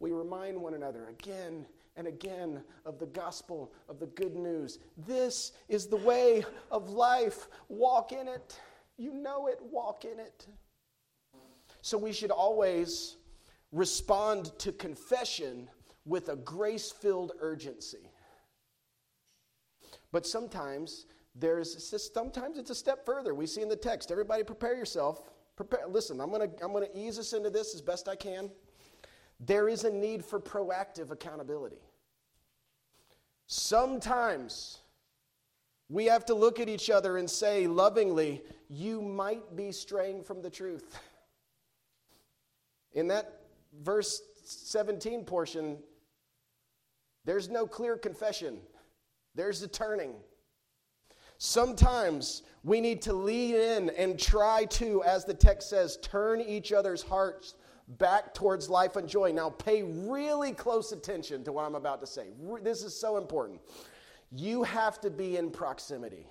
We 0.00 0.12
remind 0.12 0.60
one 0.60 0.74
another 0.74 1.08
again 1.08 1.64
and 1.96 2.06
again 2.06 2.62
of 2.84 2.98
the 2.98 3.06
gospel, 3.06 3.72
of 3.88 3.98
the 3.98 4.08
good 4.08 4.36
news. 4.36 4.78
This 4.98 5.52
is 5.70 5.86
the 5.86 5.96
way 5.96 6.44
of 6.70 6.90
life. 6.90 7.48
Walk 7.70 8.12
in 8.12 8.28
it. 8.28 8.60
You 8.98 9.14
know 9.14 9.46
it, 9.46 9.60
walk 9.62 10.04
in 10.04 10.20
it. 10.20 10.46
So 11.80 11.96
we 11.96 12.12
should 12.12 12.30
always 12.30 13.16
respond 13.72 14.52
to 14.58 14.72
confession 14.72 15.70
with 16.04 16.28
a 16.28 16.36
grace 16.36 16.90
filled 16.90 17.32
urgency. 17.40 18.10
But 20.12 20.26
sometimes 20.26 21.06
there's 21.34 21.92
sometimes 22.12 22.58
it's 22.58 22.70
a 22.70 22.74
step 22.74 23.04
further. 23.04 23.34
We 23.34 23.46
see 23.46 23.62
in 23.62 23.68
the 23.68 23.76
text. 23.76 24.12
Everybody 24.12 24.44
prepare 24.44 24.76
yourself. 24.76 25.22
Prepare 25.56 25.86
listen, 25.88 26.20
I'm 26.20 26.30
gonna 26.30 26.48
I'm 26.62 26.72
gonna 26.72 26.86
ease 26.94 27.18
us 27.18 27.32
into 27.32 27.50
this 27.50 27.74
as 27.74 27.80
best 27.80 28.08
I 28.08 28.16
can. 28.16 28.50
There 29.40 29.68
is 29.68 29.84
a 29.84 29.90
need 29.90 30.24
for 30.24 30.38
proactive 30.38 31.10
accountability. 31.10 31.82
Sometimes 33.46 34.78
we 35.88 36.06
have 36.06 36.24
to 36.26 36.34
look 36.34 36.60
at 36.60 36.68
each 36.68 36.88
other 36.90 37.18
and 37.18 37.28
say 37.28 37.66
lovingly, 37.66 38.42
you 38.68 39.02
might 39.02 39.54
be 39.56 39.70
straying 39.70 40.22
from 40.22 40.40
the 40.40 40.50
truth. 40.50 40.98
In 42.92 43.08
that 43.08 43.40
verse 43.82 44.22
17 44.44 45.24
portion, 45.24 45.78
there's 47.24 47.48
no 47.48 47.66
clear 47.66 47.96
confession. 47.96 48.58
There's 49.34 49.62
a 49.62 49.68
turning. 49.68 50.14
Sometimes 51.38 52.42
we 52.62 52.80
need 52.80 53.02
to 53.02 53.12
lean 53.12 53.54
in 53.54 53.90
and 53.90 54.18
try 54.18 54.64
to, 54.66 55.02
as 55.02 55.24
the 55.24 55.34
text 55.34 55.68
says, 55.68 55.98
turn 56.02 56.40
each 56.40 56.72
other's 56.72 57.02
hearts 57.02 57.54
back 57.98 58.32
towards 58.32 58.70
life 58.70 58.96
and 58.96 59.08
joy. 59.08 59.32
Now, 59.32 59.50
pay 59.50 59.82
really 59.82 60.52
close 60.52 60.92
attention 60.92 61.44
to 61.44 61.52
what 61.52 61.64
I'm 61.64 61.74
about 61.74 62.00
to 62.00 62.06
say. 62.06 62.28
This 62.62 62.82
is 62.82 62.98
so 62.98 63.16
important. 63.18 63.60
you 64.30 64.62
have 64.62 65.00
to 65.00 65.10
be 65.10 65.36
in 65.36 65.50
proximity. 65.50 66.26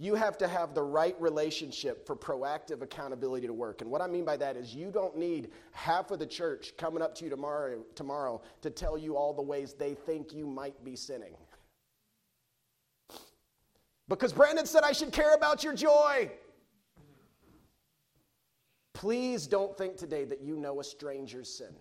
You 0.00 0.14
have 0.14 0.38
to 0.38 0.48
have 0.48 0.72
the 0.72 0.82
right 0.82 1.14
relationship 1.20 2.06
for 2.06 2.16
proactive 2.16 2.80
accountability 2.80 3.46
to 3.46 3.52
work. 3.52 3.82
And 3.82 3.90
what 3.90 4.00
I 4.00 4.06
mean 4.06 4.24
by 4.24 4.38
that 4.38 4.56
is 4.56 4.74
you 4.74 4.90
don't 4.90 5.14
need 5.14 5.50
half 5.72 6.10
of 6.10 6.18
the 6.18 6.26
church 6.26 6.72
coming 6.78 7.02
up 7.02 7.14
to 7.16 7.24
you 7.24 7.30
tomorrow, 7.30 7.84
tomorrow 7.94 8.40
to 8.62 8.70
tell 8.70 8.96
you 8.96 9.14
all 9.14 9.34
the 9.34 9.42
ways 9.42 9.74
they 9.74 9.92
think 9.92 10.32
you 10.32 10.46
might 10.46 10.82
be 10.82 10.96
sinning. 10.96 11.34
Because 14.08 14.32
Brandon 14.32 14.64
said 14.64 14.84
I 14.84 14.92
should 14.92 15.12
care 15.12 15.34
about 15.34 15.62
your 15.62 15.74
joy. 15.74 16.30
Please 18.94 19.46
don't 19.46 19.76
think 19.76 19.98
today 19.98 20.24
that 20.24 20.40
you 20.40 20.56
know 20.56 20.80
a 20.80 20.84
stranger's 20.84 21.52
sin. 21.52 21.74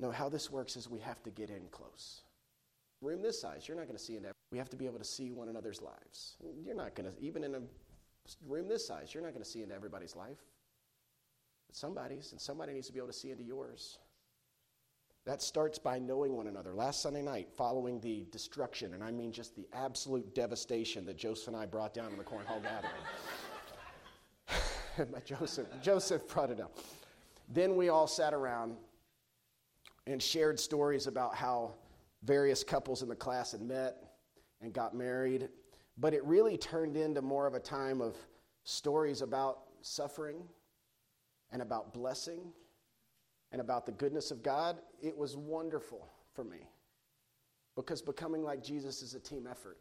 No, 0.00 0.10
how 0.10 0.28
this 0.28 0.50
works 0.50 0.74
is 0.74 0.90
we 0.90 0.98
have 0.98 1.22
to 1.22 1.30
get 1.30 1.48
in 1.48 1.62
close. 1.70 2.22
Room 3.00 3.22
this 3.22 3.40
size, 3.40 3.68
you're 3.68 3.76
not 3.76 3.86
going 3.86 3.96
to 3.96 4.02
see 4.02 4.16
into. 4.16 4.32
We 4.54 4.58
have 4.58 4.70
to 4.70 4.76
be 4.76 4.86
able 4.86 5.00
to 5.00 5.04
see 5.04 5.32
one 5.32 5.48
another's 5.48 5.82
lives. 5.82 6.36
You're 6.64 6.76
not 6.76 6.94
going 6.94 7.10
to, 7.10 7.20
even 7.20 7.42
in 7.42 7.56
a 7.56 7.60
room 8.46 8.68
this 8.68 8.86
size, 8.86 9.12
you're 9.12 9.24
not 9.24 9.32
going 9.32 9.42
to 9.42 9.50
see 9.50 9.64
into 9.64 9.74
everybody's 9.74 10.14
life. 10.14 10.38
But 11.66 11.74
somebody's, 11.74 12.30
and 12.30 12.40
somebody 12.40 12.72
needs 12.72 12.86
to 12.86 12.92
be 12.92 13.00
able 13.00 13.08
to 13.08 13.12
see 13.12 13.32
into 13.32 13.42
yours. 13.42 13.98
That 15.26 15.42
starts 15.42 15.76
by 15.76 15.98
knowing 15.98 16.36
one 16.36 16.46
another. 16.46 16.72
Last 16.72 17.02
Sunday 17.02 17.22
night, 17.22 17.48
following 17.50 17.98
the 17.98 18.28
destruction, 18.30 18.94
and 18.94 19.02
I 19.02 19.10
mean 19.10 19.32
just 19.32 19.56
the 19.56 19.66
absolute 19.72 20.36
devastation 20.36 21.04
that 21.06 21.16
Joseph 21.16 21.48
and 21.48 21.56
I 21.56 21.66
brought 21.66 21.92
down 21.92 22.12
in 22.12 22.16
the 22.16 22.22
Cornhole 22.22 22.62
gathering. 22.62 22.92
Joseph, 25.24 25.66
Joseph 25.82 26.28
brought 26.28 26.52
it 26.52 26.60
up. 26.60 26.78
Then 27.48 27.74
we 27.74 27.88
all 27.88 28.06
sat 28.06 28.32
around 28.32 28.76
and 30.06 30.22
shared 30.22 30.60
stories 30.60 31.08
about 31.08 31.34
how 31.34 31.74
various 32.22 32.62
couples 32.62 33.02
in 33.02 33.08
the 33.08 33.16
class 33.16 33.50
had 33.50 33.60
met 33.60 34.03
and 34.64 34.72
got 34.72 34.94
married. 34.94 35.48
But 35.98 36.14
it 36.14 36.24
really 36.24 36.56
turned 36.56 36.96
into 36.96 37.22
more 37.22 37.46
of 37.46 37.54
a 37.54 37.60
time 37.60 38.00
of 38.00 38.16
stories 38.64 39.20
about 39.20 39.58
suffering 39.82 40.38
and 41.52 41.62
about 41.62 41.92
blessing 41.92 42.40
and 43.52 43.60
about 43.60 43.86
the 43.86 43.92
goodness 43.92 44.30
of 44.30 44.42
God. 44.42 44.78
It 45.02 45.16
was 45.16 45.36
wonderful 45.36 46.08
for 46.32 46.42
me 46.42 46.70
because 47.76 48.00
becoming 48.02 48.42
like 48.42 48.64
Jesus 48.64 49.02
is 49.02 49.14
a 49.14 49.20
team 49.20 49.46
effort. 49.48 49.78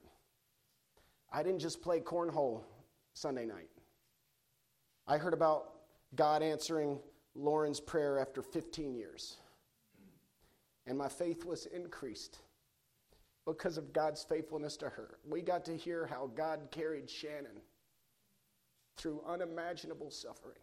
I 1.31 1.41
didn't 1.41 1.59
just 1.59 1.81
play 1.81 2.01
cornhole 2.01 2.61
Sunday 3.13 3.45
night. 3.45 3.69
I 5.07 5.17
heard 5.17 5.33
about 5.33 5.71
God 6.13 6.43
answering 6.43 6.99
Lauren's 7.35 7.79
prayer 7.79 8.19
after 8.19 8.41
15 8.43 8.93
years 8.93 9.37
and 10.85 10.97
my 10.97 11.07
faith 11.07 11.45
was 11.45 11.67
increased 11.67 12.39
because 13.45 13.77
of 13.77 13.93
God's 13.93 14.23
faithfulness 14.23 14.77
to 14.77 14.89
her. 14.89 15.17
We 15.27 15.41
got 15.41 15.65
to 15.65 15.75
hear 15.75 16.05
how 16.05 16.31
God 16.35 16.69
carried 16.71 17.09
Shannon 17.09 17.61
through 18.97 19.23
unimaginable 19.27 20.11
suffering. 20.11 20.59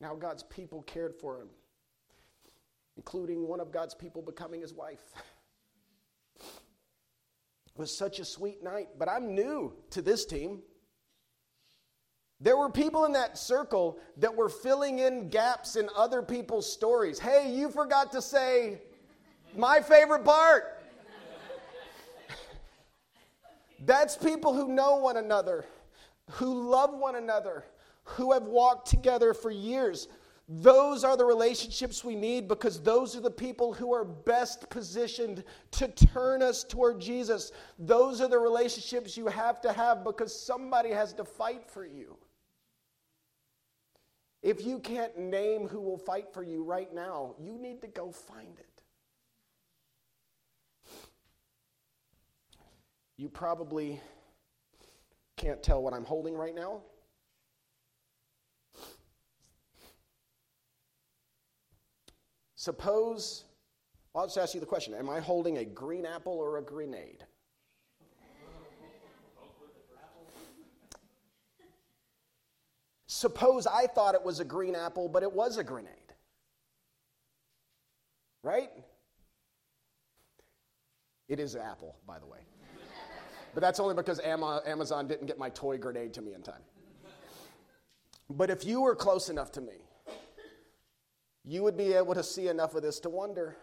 Now, 0.00 0.14
God's 0.14 0.42
people 0.44 0.82
cared 0.82 1.14
for 1.14 1.40
him, 1.40 1.48
including 2.96 3.48
one 3.48 3.60
of 3.60 3.72
God's 3.72 3.94
people 3.94 4.22
becoming 4.22 4.60
his 4.60 4.74
wife. 4.74 5.02
It 6.40 7.78
was 7.80 7.96
such 7.96 8.18
a 8.20 8.24
sweet 8.24 8.62
night, 8.62 8.88
but 8.98 9.08
I'm 9.08 9.34
new 9.34 9.72
to 9.90 10.02
this 10.02 10.24
team. 10.24 10.62
There 12.40 12.56
were 12.56 12.68
people 12.68 13.04
in 13.04 13.12
that 13.12 13.38
circle 13.38 13.98
that 14.18 14.34
were 14.36 14.48
filling 14.48 14.98
in 14.98 15.28
gaps 15.28 15.76
in 15.76 15.88
other 15.96 16.22
people's 16.22 16.70
stories. 16.70 17.18
Hey, 17.18 17.52
you 17.52 17.70
forgot 17.70 18.12
to 18.12 18.20
say 18.20 18.82
my 19.56 19.80
favorite 19.80 20.24
part. 20.24 20.73
That's 23.84 24.16
people 24.16 24.54
who 24.54 24.68
know 24.68 24.96
one 24.96 25.16
another, 25.16 25.66
who 26.32 26.70
love 26.70 26.96
one 26.96 27.16
another, 27.16 27.64
who 28.04 28.32
have 28.32 28.44
walked 28.44 28.88
together 28.88 29.34
for 29.34 29.50
years. 29.50 30.08
Those 30.48 31.04
are 31.04 31.16
the 31.16 31.24
relationships 31.24 32.04
we 32.04 32.14
need 32.14 32.48
because 32.48 32.80
those 32.80 33.16
are 33.16 33.20
the 33.20 33.30
people 33.30 33.72
who 33.72 33.94
are 33.94 34.04
best 34.04 34.68
positioned 34.68 35.42
to 35.72 35.88
turn 35.88 36.42
us 36.42 36.64
toward 36.64 37.00
Jesus. 37.00 37.50
Those 37.78 38.20
are 38.20 38.28
the 38.28 38.38
relationships 38.38 39.16
you 39.16 39.26
have 39.26 39.60
to 39.62 39.72
have 39.72 40.04
because 40.04 40.38
somebody 40.38 40.90
has 40.90 41.14
to 41.14 41.24
fight 41.24 41.64
for 41.66 41.86
you. 41.86 42.16
If 44.42 44.66
you 44.66 44.78
can't 44.78 45.18
name 45.18 45.66
who 45.66 45.80
will 45.80 45.96
fight 45.96 46.26
for 46.32 46.42
you 46.42 46.62
right 46.62 46.92
now, 46.94 47.34
you 47.40 47.56
need 47.56 47.80
to 47.80 47.86
go 47.88 48.10
find 48.10 48.58
it. 48.58 48.73
You 53.16 53.28
probably 53.28 54.00
can't 55.36 55.62
tell 55.62 55.82
what 55.82 55.94
I'm 55.94 56.04
holding 56.04 56.34
right 56.34 56.54
now. 56.54 56.80
Suppose, 62.56 63.44
well, 64.12 64.22
I'll 64.22 64.28
just 64.28 64.38
ask 64.38 64.54
you 64.54 64.60
the 64.60 64.66
question 64.66 64.94
Am 64.94 65.10
I 65.10 65.20
holding 65.20 65.58
a 65.58 65.64
green 65.64 66.06
apple 66.06 66.32
or 66.32 66.58
a 66.58 66.62
grenade? 66.62 67.24
Suppose 73.06 73.66
I 73.66 73.86
thought 73.86 74.14
it 74.14 74.24
was 74.24 74.40
a 74.40 74.44
green 74.44 74.74
apple, 74.74 75.08
but 75.08 75.22
it 75.22 75.32
was 75.32 75.56
a 75.56 75.64
grenade. 75.64 75.90
Right? 78.42 78.70
It 81.28 81.38
is 81.38 81.54
an 81.54 81.62
apple, 81.62 81.96
by 82.06 82.18
the 82.18 82.26
way. 82.26 82.40
But 83.54 83.60
that's 83.60 83.80
only 83.80 83.94
because 83.94 84.20
Amazon 84.20 85.06
didn't 85.06 85.26
get 85.26 85.38
my 85.38 85.48
toy 85.50 85.78
grenade 85.78 86.12
to 86.14 86.22
me 86.22 86.34
in 86.34 86.42
time. 86.42 86.62
But 88.28 88.50
if 88.50 88.64
you 88.64 88.80
were 88.80 88.96
close 88.96 89.28
enough 89.28 89.52
to 89.52 89.60
me, 89.60 89.74
you 91.44 91.62
would 91.62 91.76
be 91.76 91.92
able 91.92 92.14
to 92.14 92.24
see 92.24 92.48
enough 92.48 92.74
of 92.74 92.82
this 92.82 93.00
to 93.00 93.10
wonder 93.10 93.56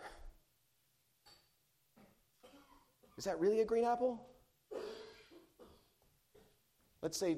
is 3.17 3.25
that 3.25 3.39
really 3.39 3.61
a 3.61 3.65
green 3.65 3.85
apple? 3.85 4.19
Let's 7.03 7.19
say 7.19 7.37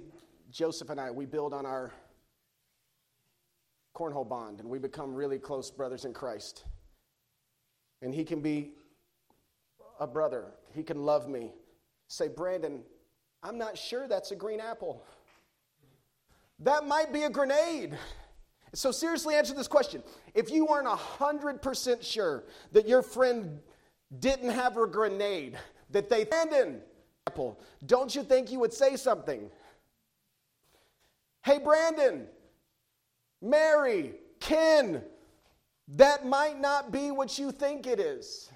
Joseph 0.49 0.89
and 0.89 0.97
I, 0.97 1.11
we 1.11 1.25
build 1.25 1.53
on 1.53 1.65
our 1.65 1.91
cornhole 3.93 4.27
bond 4.27 4.61
and 4.61 4.69
we 4.69 4.79
become 4.79 5.13
really 5.13 5.39
close 5.39 5.71
brothers 5.71 6.05
in 6.05 6.13
Christ. 6.13 6.63
And 8.01 8.13
he 8.13 8.23
can 8.23 8.39
be 8.39 8.71
a 9.99 10.07
brother, 10.07 10.53
he 10.73 10.83
can 10.83 11.03
love 11.03 11.27
me. 11.27 11.51
Say, 12.07 12.27
Brandon, 12.27 12.83
I'm 13.41 13.57
not 13.57 13.77
sure 13.77 14.07
that's 14.07 14.31
a 14.31 14.35
green 14.35 14.59
apple. 14.59 15.03
That 16.59 16.85
might 16.85 17.11
be 17.11 17.23
a 17.23 17.29
grenade. 17.29 17.97
So, 18.73 18.91
seriously, 18.91 19.35
answer 19.35 19.53
this 19.53 19.67
question. 19.67 20.01
If 20.33 20.49
you 20.49 20.67
aren't 20.67 20.87
100% 20.87 22.03
sure 22.03 22.43
that 22.71 22.87
your 22.87 23.01
friend 23.01 23.59
didn't 24.19 24.49
have 24.49 24.77
a 24.77 24.87
grenade, 24.87 25.57
that 25.91 26.09
they 26.09 26.21
abandoned, 26.23 26.81
apple, 27.27 27.59
don't 27.85 28.13
you 28.15 28.23
think 28.23 28.51
you 28.51 28.59
would 28.59 28.73
say 28.73 28.95
something? 28.95 29.49
Hey, 31.43 31.59
Brandon, 31.59 32.27
Mary, 33.41 34.13
Ken, 34.39 35.03
that 35.89 36.25
might 36.25 36.59
not 36.59 36.91
be 36.91 37.11
what 37.11 37.37
you 37.37 37.51
think 37.51 37.85
it 37.85 37.99
is. 37.99 38.49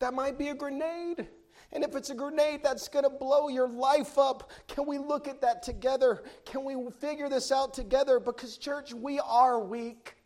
That 0.00 0.14
might 0.14 0.38
be 0.38 0.48
a 0.48 0.54
grenade. 0.54 1.28
And 1.72 1.82
if 1.82 1.96
it's 1.96 2.10
a 2.10 2.14
grenade 2.14 2.60
that's 2.62 2.88
going 2.88 3.04
to 3.04 3.10
blow 3.10 3.48
your 3.48 3.68
life 3.68 4.18
up, 4.18 4.50
can 4.68 4.86
we 4.86 4.98
look 4.98 5.26
at 5.26 5.40
that 5.40 5.62
together? 5.62 6.22
Can 6.44 6.64
we 6.64 6.76
figure 7.00 7.28
this 7.28 7.50
out 7.50 7.74
together? 7.74 8.20
Because, 8.20 8.56
church, 8.56 8.94
we 8.94 9.18
are 9.18 9.58
weak. 9.58 10.16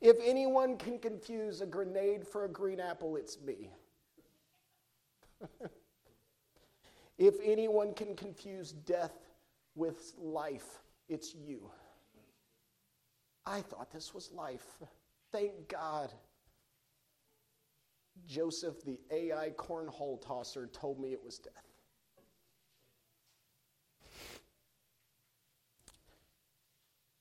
If 0.00 0.16
anyone 0.24 0.78
can 0.78 0.98
confuse 0.98 1.60
a 1.60 1.66
grenade 1.66 2.26
for 2.26 2.44
a 2.44 2.48
green 2.48 2.80
apple, 2.80 3.16
it's 3.16 3.40
me. 3.40 3.70
if 7.18 7.34
anyone 7.44 7.94
can 7.94 8.16
confuse 8.16 8.72
death 8.72 9.12
with 9.74 10.14
life, 10.18 10.80
it's 11.08 11.34
you. 11.34 11.70
I 13.46 13.60
thought 13.60 13.92
this 13.92 14.14
was 14.14 14.32
life. 14.32 14.66
Thank 15.30 15.68
God. 15.68 16.12
Joseph, 18.26 18.84
the 18.84 18.98
AI 19.10 19.50
cornhole 19.50 20.20
tosser, 20.20 20.68
told 20.68 21.00
me 21.00 21.12
it 21.12 21.24
was 21.24 21.38
death. 21.38 21.52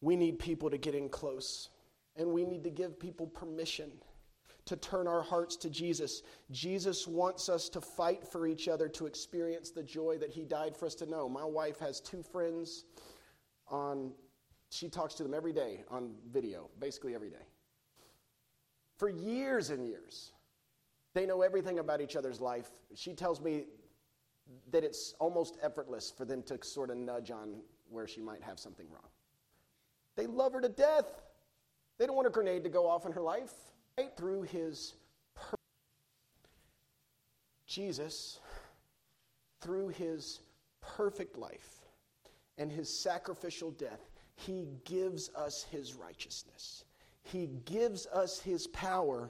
We 0.02 0.16
need 0.16 0.40
people 0.40 0.70
to 0.70 0.78
get 0.78 0.96
in 0.96 1.10
close, 1.10 1.70
and 2.16 2.32
we 2.32 2.46
need 2.46 2.64
to 2.64 2.70
give 2.72 3.00
people 3.00 3.28
permission 3.28 3.92
to 4.66 4.76
turn 4.78 5.08
our 5.08 5.22
hearts 5.24 5.56
to 5.58 5.70
Jesus. 5.70 6.24
Jesus 6.52 7.08
wants 7.08 7.50
us 7.50 7.70
to 7.70 7.82
fight 7.82 8.28
for 8.28 8.48
each 8.48 8.68
other 8.68 8.88
to 8.90 9.06
experience 9.08 9.72
the 9.72 9.84
joy 9.84 10.18
that 10.20 10.32
He 10.32 10.46
died 10.46 10.76
for 10.78 10.86
us 10.86 10.96
to 10.96 11.06
know. 11.06 11.28
My 11.30 11.46
wife 11.46 11.80
has 11.80 12.00
two 12.00 12.24
friends 12.24 12.86
on, 13.68 14.14
she 14.70 14.90
talks 14.90 15.16
to 15.16 15.24
them 15.24 15.34
every 15.34 15.54
day 15.54 15.84
on 15.90 16.14
video, 16.32 16.70
basically 16.80 17.16
every 17.16 17.30
day. 17.30 17.46
for 18.98 19.10
years 19.10 19.72
and 19.72 19.86
years. 19.88 20.32
They 21.14 21.26
know 21.26 21.42
everything 21.42 21.80
about 21.80 22.02
each 22.02 22.16
other's 22.16 22.40
life. 22.40 22.70
She 22.96 23.14
tells 23.14 23.42
me 23.42 23.66
that 24.72 24.84
it's 24.84 25.14
almost 25.20 25.58
effortless 25.62 26.12
for 26.16 26.26
them 26.26 26.42
to 26.44 26.58
sort 26.64 26.90
of 26.90 26.98
nudge 26.98 27.32
on 27.32 27.62
where 27.90 28.08
she 28.08 28.22
might 28.22 28.42
have 28.42 28.60
something 28.60 28.88
wrong. 28.90 29.10
They 30.16 30.26
love 30.26 30.54
her 30.54 30.62
to 30.62 30.70
death. 30.70 31.22
They 31.98 32.06
don't 32.06 32.16
want 32.16 32.28
a 32.28 32.32
grenade 32.32 32.64
to 32.64 32.70
go 32.70 32.88
off 32.88 33.06
in 33.06 33.12
her 33.12 33.22
life. 33.22 33.54
Right 33.98 34.16
through 34.16 34.44
his 34.44 34.94
per- 35.36 35.58
Jesus, 37.68 38.40
through 39.60 39.90
his 39.90 40.40
perfect 40.82 41.38
life 41.38 41.86
and 42.58 42.72
his 42.72 42.90
sacrificial 42.90 43.72
death, 43.72 44.10
he 44.36 44.68
gives 44.86 45.30
us 45.36 45.64
his 45.64 45.94
righteousness. 45.94 46.86
He 47.24 47.48
gives 47.66 48.08
us 48.08 48.40
his 48.40 48.68
power 48.68 49.30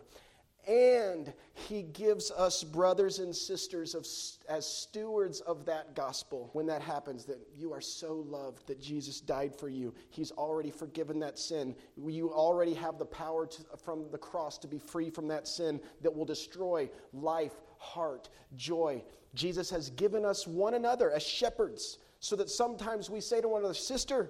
and 0.68 1.34
he 1.54 1.82
gives 1.82 2.30
us 2.30 2.64
brothers 2.64 3.20
and 3.20 3.36
sisters 3.36 3.96
of, 3.96 4.06
as 4.48 4.66
stewards 4.66 5.40
of 5.42 5.66
that 5.66 5.96
gospel. 5.96 6.50
When 6.54 6.68
that 6.68 6.82
happens 6.82 7.26
that 7.26 7.40
you 7.56 7.74
are 7.74 7.82
so 7.82 8.26
loved 8.28 8.68
that 8.68 8.80
jesus 8.80 9.22
died 9.22 9.56
for 9.56 9.70
you. 9.70 9.94
He's 10.10 10.32
already 10.32 10.70
forgiven 10.70 11.20
that 11.20 11.40
sin. 11.40 11.76
You 11.98 12.32
already 12.32 12.74
have 12.76 13.00
the 13.00 13.06
power 13.06 13.48
to, 13.48 13.64
from 13.84 14.06
the 14.12 14.18
cross 14.18 14.58
to 14.60 14.68
be 14.68 14.78
free 14.78 15.10
from 15.10 15.28
that 15.30 15.48
sin 15.48 15.80
that 16.02 16.16
will 16.16 16.26
destroy 16.26 16.90
life 17.12 17.60
heart 17.78 18.30
joy. 18.56 19.04
Jesus 19.34 19.70
has 19.72 19.90
given 19.92 20.26
us 20.26 20.46
one 20.46 20.76
another 20.76 21.12
as 21.12 21.24
shepherds 21.24 21.98
so 22.20 22.36
that 22.36 22.50
sometimes 22.50 23.10
we 23.10 23.20
say 23.20 23.42
to 23.42 23.48
one 23.48 23.62
another 23.62 23.74
sister 23.74 24.30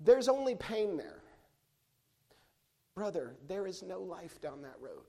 there's 0.00 0.28
only 0.28 0.56
pain 0.56 0.96
there. 0.96 1.22
Brother 2.96 3.36
there 3.46 3.68
is 3.68 3.84
no 3.84 4.00
life 4.00 4.40
down 4.40 4.62
that 4.62 4.74
road 4.80 5.04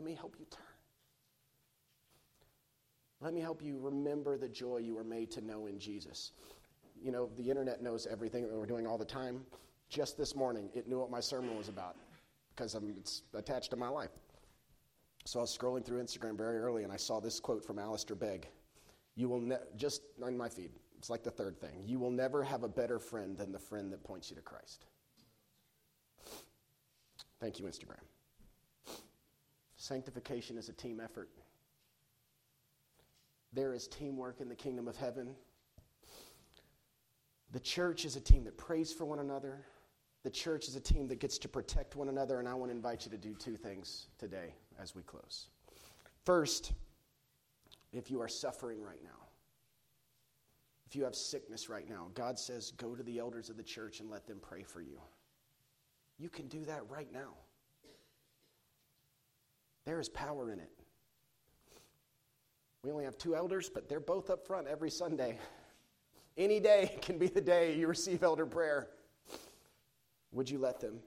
let 0.00 0.06
me 0.06 0.14
help 0.14 0.34
you 0.38 0.46
turn. 0.50 0.64
Let 3.20 3.34
me 3.34 3.42
help 3.42 3.62
you 3.62 3.78
remember 3.78 4.38
the 4.38 4.48
joy 4.48 4.78
you 4.78 4.94
were 4.94 5.04
made 5.04 5.30
to 5.32 5.42
know 5.42 5.66
in 5.66 5.78
Jesus. 5.78 6.32
You 7.04 7.12
know, 7.12 7.28
the 7.36 7.50
internet 7.50 7.82
knows 7.82 8.06
everything 8.10 8.48
that 8.48 8.56
we're 8.56 8.64
doing 8.64 8.86
all 8.86 8.96
the 8.96 9.04
time. 9.04 9.42
Just 9.90 10.16
this 10.16 10.34
morning, 10.34 10.70
it 10.72 10.88
knew 10.88 10.98
what 10.98 11.10
my 11.10 11.20
sermon 11.20 11.54
was 11.54 11.68
about 11.68 11.96
because 12.56 12.74
it's 12.74 13.24
attached 13.34 13.68
to 13.72 13.76
my 13.76 13.88
life. 13.88 14.12
So 15.26 15.38
I 15.38 15.42
was 15.42 15.54
scrolling 15.54 15.84
through 15.84 16.02
Instagram 16.02 16.34
very 16.34 16.56
early 16.56 16.82
and 16.82 16.90
I 16.90 16.96
saw 16.96 17.20
this 17.20 17.38
quote 17.38 17.62
from 17.62 17.78
Alistair 17.78 18.16
Begg. 18.16 18.48
You 19.16 19.28
will 19.28 19.40
ne- 19.42 19.56
just 19.76 20.00
on 20.24 20.34
my 20.34 20.48
feed. 20.48 20.70
It's 20.96 21.10
like 21.10 21.22
the 21.22 21.30
third 21.30 21.60
thing. 21.60 21.82
You 21.84 21.98
will 21.98 22.10
never 22.10 22.42
have 22.42 22.62
a 22.62 22.68
better 22.68 22.98
friend 22.98 23.36
than 23.36 23.52
the 23.52 23.58
friend 23.58 23.92
that 23.92 24.02
points 24.02 24.30
you 24.30 24.36
to 24.36 24.42
Christ. 24.42 24.86
Thank 27.38 27.58
you, 27.58 27.66
Instagram. 27.66 28.09
Sanctification 29.80 30.58
is 30.58 30.68
a 30.68 30.74
team 30.74 31.00
effort. 31.02 31.30
There 33.54 33.72
is 33.72 33.88
teamwork 33.88 34.42
in 34.42 34.48
the 34.50 34.54
kingdom 34.54 34.86
of 34.86 34.94
heaven. 34.94 35.34
The 37.52 37.60
church 37.60 38.04
is 38.04 38.14
a 38.14 38.20
team 38.20 38.44
that 38.44 38.58
prays 38.58 38.92
for 38.92 39.06
one 39.06 39.20
another. 39.20 39.64
The 40.22 40.28
church 40.28 40.68
is 40.68 40.76
a 40.76 40.80
team 40.80 41.08
that 41.08 41.18
gets 41.18 41.38
to 41.38 41.48
protect 41.48 41.96
one 41.96 42.10
another, 42.10 42.40
and 42.40 42.46
I 42.46 42.52
want 42.52 42.70
to 42.70 42.76
invite 42.76 43.06
you 43.06 43.10
to 43.10 43.16
do 43.16 43.34
two 43.34 43.56
things 43.56 44.08
today 44.18 44.52
as 44.78 44.94
we 44.94 45.00
close. 45.00 45.46
First, 46.26 46.72
if 47.90 48.10
you 48.10 48.20
are 48.20 48.28
suffering 48.28 48.82
right 48.82 49.02
now, 49.02 49.28
if 50.86 50.94
you 50.94 51.04
have 51.04 51.14
sickness 51.14 51.70
right 51.70 51.88
now, 51.88 52.08
God 52.12 52.38
says, 52.38 52.72
go 52.72 52.94
to 52.94 53.02
the 53.02 53.18
elders 53.18 53.48
of 53.48 53.56
the 53.56 53.62
church 53.62 54.00
and 54.00 54.10
let 54.10 54.26
them 54.26 54.40
pray 54.42 54.62
for 54.62 54.82
you. 54.82 55.00
You 56.18 56.28
can 56.28 56.48
do 56.48 56.66
that 56.66 56.82
right 56.90 57.10
now. 57.10 57.32
There 59.90 59.98
is 59.98 60.08
power 60.08 60.52
in 60.52 60.60
it. 60.60 60.70
We 62.84 62.92
only 62.92 63.02
have 63.02 63.18
two 63.18 63.34
elders, 63.34 63.68
but 63.68 63.88
they're 63.88 63.98
both 63.98 64.30
up 64.30 64.46
front 64.46 64.68
every 64.68 64.88
Sunday. 64.88 65.36
Any 66.38 66.60
day 66.60 66.96
can 67.02 67.18
be 67.18 67.26
the 67.26 67.40
day 67.40 67.74
you 67.74 67.88
receive 67.88 68.22
elder 68.22 68.46
prayer. 68.46 68.86
Would 70.30 70.48
you 70.48 70.60
let 70.60 70.78
them? 70.78 71.00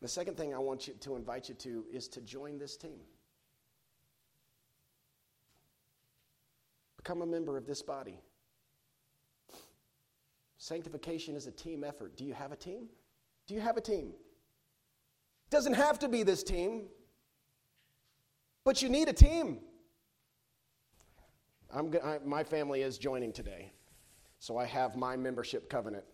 The 0.00 0.06
second 0.06 0.36
thing 0.36 0.54
I 0.54 0.58
want 0.58 0.86
you 0.86 0.94
to 1.00 1.16
invite 1.16 1.48
you 1.48 1.56
to 1.56 1.86
is 1.92 2.06
to 2.06 2.20
join 2.20 2.56
this 2.56 2.76
team. 2.76 3.00
Become 6.98 7.22
a 7.22 7.26
member 7.26 7.56
of 7.56 7.66
this 7.66 7.82
body. 7.82 8.20
Sanctification 10.56 11.34
is 11.34 11.48
a 11.48 11.52
team 11.52 11.82
effort. 11.82 12.16
Do 12.16 12.24
you 12.24 12.32
have 12.32 12.52
a 12.52 12.56
team? 12.56 12.86
Do 13.48 13.54
you 13.54 13.60
have 13.60 13.76
a 13.76 13.80
team? 13.80 14.12
Doesn't 15.48 15.74
have 15.74 15.98
to 16.00 16.08
be 16.08 16.22
this 16.22 16.42
team, 16.42 16.86
but 18.64 18.82
you 18.82 18.88
need 18.88 19.08
a 19.08 19.12
team. 19.12 19.60
I'm, 21.72 21.94
I, 22.02 22.18
my 22.24 22.42
family 22.42 22.82
is 22.82 22.98
joining 22.98 23.32
today, 23.32 23.72
so 24.40 24.58
I 24.58 24.64
have 24.64 24.96
my 24.96 25.16
membership 25.16 25.70
covenant. 25.70 26.04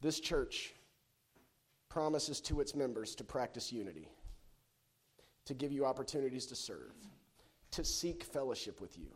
This 0.00 0.18
church 0.18 0.74
promises 1.88 2.40
to 2.42 2.60
its 2.60 2.74
members 2.74 3.14
to 3.16 3.24
practice 3.24 3.72
unity, 3.72 4.08
to 5.44 5.54
give 5.54 5.72
you 5.72 5.84
opportunities 5.84 6.46
to 6.46 6.56
serve, 6.56 6.92
to 7.70 7.84
seek 7.84 8.24
fellowship 8.24 8.80
with 8.80 8.98
you, 8.98 9.08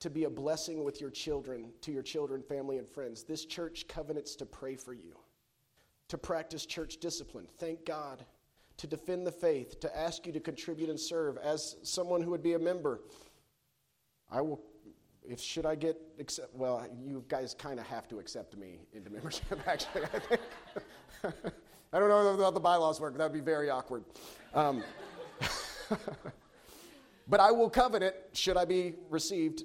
to 0.00 0.08
be 0.08 0.24
a 0.24 0.30
blessing 0.30 0.82
with 0.82 1.00
your 1.00 1.10
children, 1.10 1.72
to 1.82 1.92
your 1.92 2.02
children, 2.02 2.42
family, 2.42 2.78
and 2.78 2.88
friends. 2.88 3.22
This 3.22 3.44
church 3.44 3.86
covenants 3.86 4.34
to 4.36 4.46
pray 4.46 4.76
for 4.76 4.94
you 4.94 5.14
to 6.08 6.18
practice 6.18 6.66
church 6.66 6.98
discipline. 6.98 7.46
Thank 7.58 7.84
God. 7.84 8.24
To 8.78 8.86
defend 8.86 9.26
the 9.26 9.32
faith, 9.32 9.80
to 9.80 9.96
ask 9.96 10.26
you 10.26 10.32
to 10.32 10.40
contribute 10.40 10.88
and 10.88 10.98
serve 10.98 11.36
as 11.38 11.76
someone 11.82 12.22
who 12.22 12.30
would 12.30 12.42
be 12.42 12.54
a 12.54 12.58
member. 12.58 13.00
I 14.30 14.40
will, 14.40 14.60
if 15.28 15.40
should 15.40 15.66
I 15.66 15.74
get 15.74 16.00
accept, 16.20 16.54
well, 16.54 16.86
you 17.04 17.24
guys 17.28 17.54
kind 17.54 17.80
of 17.80 17.86
have 17.86 18.08
to 18.08 18.20
accept 18.20 18.56
me 18.56 18.80
into 18.92 19.10
membership, 19.10 19.60
actually, 19.66 20.04
I 20.04 20.18
think. 20.20 20.40
I 21.92 21.98
don't 21.98 22.08
know 22.08 22.44
how 22.44 22.50
the 22.50 22.60
bylaws 22.60 23.00
work. 23.00 23.16
That 23.16 23.24
would 23.24 23.32
be 23.32 23.40
very 23.40 23.70
awkward. 23.70 24.04
Um, 24.54 24.84
but 27.28 27.40
I 27.40 27.50
will 27.50 27.70
covenant, 27.70 28.14
should 28.32 28.56
I 28.56 28.64
be 28.64 28.94
received, 29.08 29.64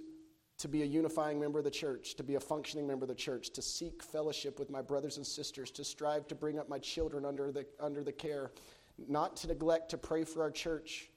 to 0.63 0.69
be 0.69 0.81
a 0.81 0.85
unifying 0.85 1.37
member 1.37 1.59
of 1.59 1.65
the 1.65 1.69
church, 1.69 2.15
to 2.15 2.23
be 2.23 2.35
a 2.35 2.39
functioning 2.39 2.87
member 2.87 3.03
of 3.03 3.09
the 3.09 3.13
church, 3.13 3.49
to 3.49 3.61
seek 3.61 4.01
fellowship 4.01 4.59
with 4.59 4.69
my 4.69 4.81
brothers 4.81 5.17
and 5.17 5.27
sisters, 5.27 5.69
to 5.69 5.83
strive 5.83 6.25
to 6.25 6.35
bring 6.35 6.57
up 6.57 6.69
my 6.69 6.79
children 6.79 7.25
under 7.25 7.51
the, 7.51 7.65
under 7.81 8.01
the 8.01 8.13
care, 8.13 8.49
not 9.09 9.35
to 9.35 9.47
neglect 9.47 9.89
to 9.89 9.97
pray 9.97 10.23
for 10.23 10.41
our 10.41 10.49
church, 10.49 11.09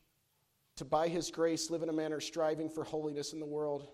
to 0.75 0.85
by 0.85 1.07
his 1.07 1.31
grace 1.31 1.71
live 1.71 1.85
in 1.85 1.89
a 1.89 1.93
manner 1.93 2.19
striving 2.19 2.69
for 2.69 2.83
holiness 2.83 3.35
in 3.35 3.39
the 3.39 3.47
world, 3.47 3.87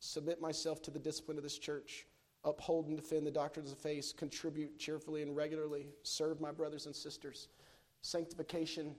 submit 0.00 0.40
myself 0.40 0.80
to 0.80 0.90
the 0.90 0.98
discipline 0.98 1.36
of 1.36 1.42
this 1.42 1.58
church, 1.58 2.06
uphold 2.42 2.86
and 2.86 2.96
defend 2.96 3.26
the 3.26 3.30
doctrines 3.30 3.72
of 3.72 3.78
faith, 3.78 4.14
contribute 4.16 4.78
cheerfully 4.78 5.20
and 5.20 5.36
regularly, 5.36 5.88
serve 6.02 6.40
my 6.40 6.50
brothers 6.50 6.86
and 6.86 6.96
sisters. 6.96 7.48
Sanctification 8.00 8.94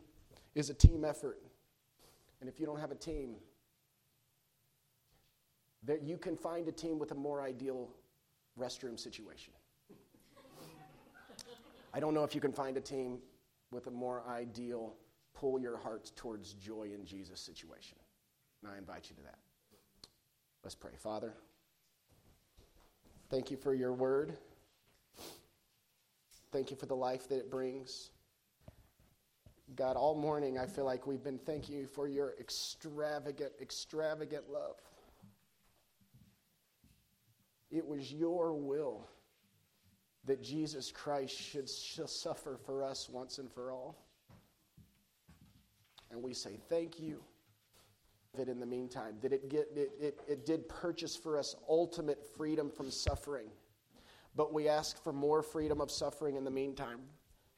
is 0.54 0.70
a 0.70 0.74
team 0.76 1.04
effort. 1.04 1.42
And 2.42 2.48
if 2.48 2.60
you 2.60 2.68
don't 2.68 2.80
have 2.80 2.92
a 2.92 2.96
team, 2.96 3.38
that 5.86 6.04
you 6.04 6.18
can 6.18 6.36
find 6.36 6.68
a 6.68 6.72
team 6.72 7.00
with 7.00 7.12
a 7.12 7.16
more 7.16 7.42
ideal 7.42 7.90
restroom 8.60 9.00
situation. 9.00 9.54
I 11.94 12.00
don't 12.00 12.14
know 12.14 12.24
if 12.24 12.34
you 12.34 12.42
can 12.42 12.54
find 12.54 12.78
a 12.78 12.82
team 12.82 13.20
with 13.72 13.88
a 13.88 13.92
more 13.92 14.24
ideal 14.28 14.96
pull 15.34 15.60
your 15.60 15.78
heart 15.78 16.12
towards 16.16 16.54
joy 16.54 16.90
in 16.94 17.06
Jesus 17.06 17.40
situation. 17.40 17.98
And 18.62 18.72
I 18.72 18.78
invite 18.78 19.10
you 19.10 19.16
to 19.18 19.24
that. 19.24 19.40
Let's 20.64 20.76
pray. 20.76 20.92
Father, 20.98 21.34
thank 23.30 23.52
you 23.52 23.58
for 23.58 23.74
your 23.74 23.94
word. 23.94 24.34
Thank 26.52 26.72
you 26.72 26.78
for 26.78 26.86
the 26.86 26.96
life 26.96 27.28
that 27.30 27.38
it 27.38 27.52
brings. 27.52 28.12
God, 29.76 29.98
all 29.98 30.16
morning 30.16 30.60
I 30.60 30.68
feel 30.68 30.86
like 30.86 31.08
we've 31.08 31.24
been 31.24 31.40
thanking 31.40 31.76
you 31.76 31.88
for 31.88 32.08
your 32.08 32.36
extravagant, 32.40 33.52
extravagant 33.60 34.50
love. 34.50 34.76
It 37.74 37.86
was 37.88 38.14
your 38.14 38.54
will 38.54 39.10
that 40.26 40.42
Jesus 40.42 40.92
Christ 40.92 41.36
should 41.36 41.68
suffer 41.68 42.58
for 42.64 42.84
us 42.84 43.10
once 43.10 43.40
and 43.40 43.52
for 43.52 43.72
all. 43.72 43.98
And 46.12 46.22
we 46.22 46.34
say 46.34 46.60
thank 46.70 47.00
you. 47.00 47.22
That 48.36 48.50
in 48.50 48.60
the 48.60 48.66
meantime 48.66 49.18
that 49.22 49.32
it, 49.32 49.48
get, 49.48 49.68
it, 49.76 49.92
it, 50.02 50.20
it 50.28 50.44
did 50.44 50.68
purchase 50.68 51.16
for 51.16 51.38
us 51.38 51.56
ultimate 51.70 52.20
freedom 52.36 52.72
from 52.72 52.90
suffering. 52.90 53.46
But 54.36 54.52
we 54.52 54.68
ask 54.68 55.04
for 55.04 55.14
more 55.14 55.44
freedom 55.44 55.80
of 55.80 55.92
suffering 55.92 56.36
in 56.36 56.44
the 56.44 56.50
meantime. 56.50 57.02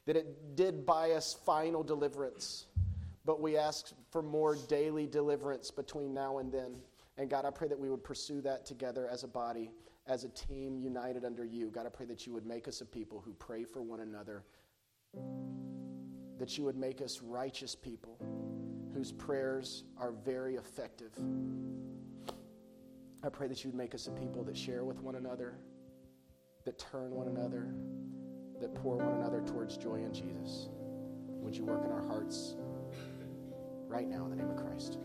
That 0.04 0.16
it 0.16 0.54
did 0.54 0.84
buy 0.84 1.12
us 1.12 1.34
final 1.46 1.82
deliverance. 1.82 2.66
But 3.24 3.40
we 3.40 3.56
ask 3.56 3.94
for 4.10 4.20
more 4.22 4.56
daily 4.68 5.06
deliverance 5.06 5.70
between 5.70 6.12
now 6.12 6.38
and 6.38 6.52
then. 6.52 6.76
And 7.16 7.30
god 7.30 7.46
i 7.46 7.50
pray 7.50 7.68
that 7.68 7.78
we 7.78 7.88
would 7.88 8.04
pursue 8.04 8.42
that 8.42 8.66
together 8.66 9.08
as 9.10 9.24
a 9.24 9.28
body 9.28 9.70
as 10.06 10.24
a 10.24 10.28
team 10.28 10.78
united 10.78 11.24
under 11.24 11.44
you. 11.44 11.70
God, 11.70 11.86
I 11.86 11.88
pray 11.88 12.06
that 12.06 12.26
you 12.26 12.32
would 12.32 12.46
make 12.46 12.68
us 12.68 12.80
a 12.80 12.84
people 12.84 13.20
who 13.24 13.32
pray 13.34 13.64
for 13.64 13.82
one 13.82 14.00
another, 14.00 14.44
that 16.38 16.56
you 16.56 16.64
would 16.64 16.76
make 16.76 17.02
us 17.02 17.20
righteous 17.22 17.74
people 17.74 18.18
whose 18.94 19.12
prayers 19.12 19.84
are 19.98 20.12
very 20.12 20.56
effective. 20.56 21.12
I 23.22 23.28
pray 23.28 23.48
that 23.48 23.64
you 23.64 23.70
would 23.70 23.76
make 23.76 23.94
us 23.94 24.06
a 24.06 24.12
people 24.12 24.44
that 24.44 24.56
share 24.56 24.84
with 24.84 25.00
one 25.00 25.16
another, 25.16 25.58
that 26.64 26.78
turn 26.78 27.10
one 27.10 27.28
another, 27.28 27.74
that 28.60 28.74
pour 28.74 28.96
one 28.96 29.14
another 29.14 29.40
towards 29.40 29.76
joy 29.76 29.96
in 29.96 30.12
Jesus. 30.12 30.68
Would 31.28 31.56
you 31.56 31.64
work 31.64 31.84
in 31.84 31.90
our 31.90 32.06
hearts 32.06 32.54
right 33.88 34.06
now 34.06 34.24
in 34.24 34.30
the 34.30 34.36
name 34.36 34.50
of 34.50 34.56
Christ? 34.56 34.98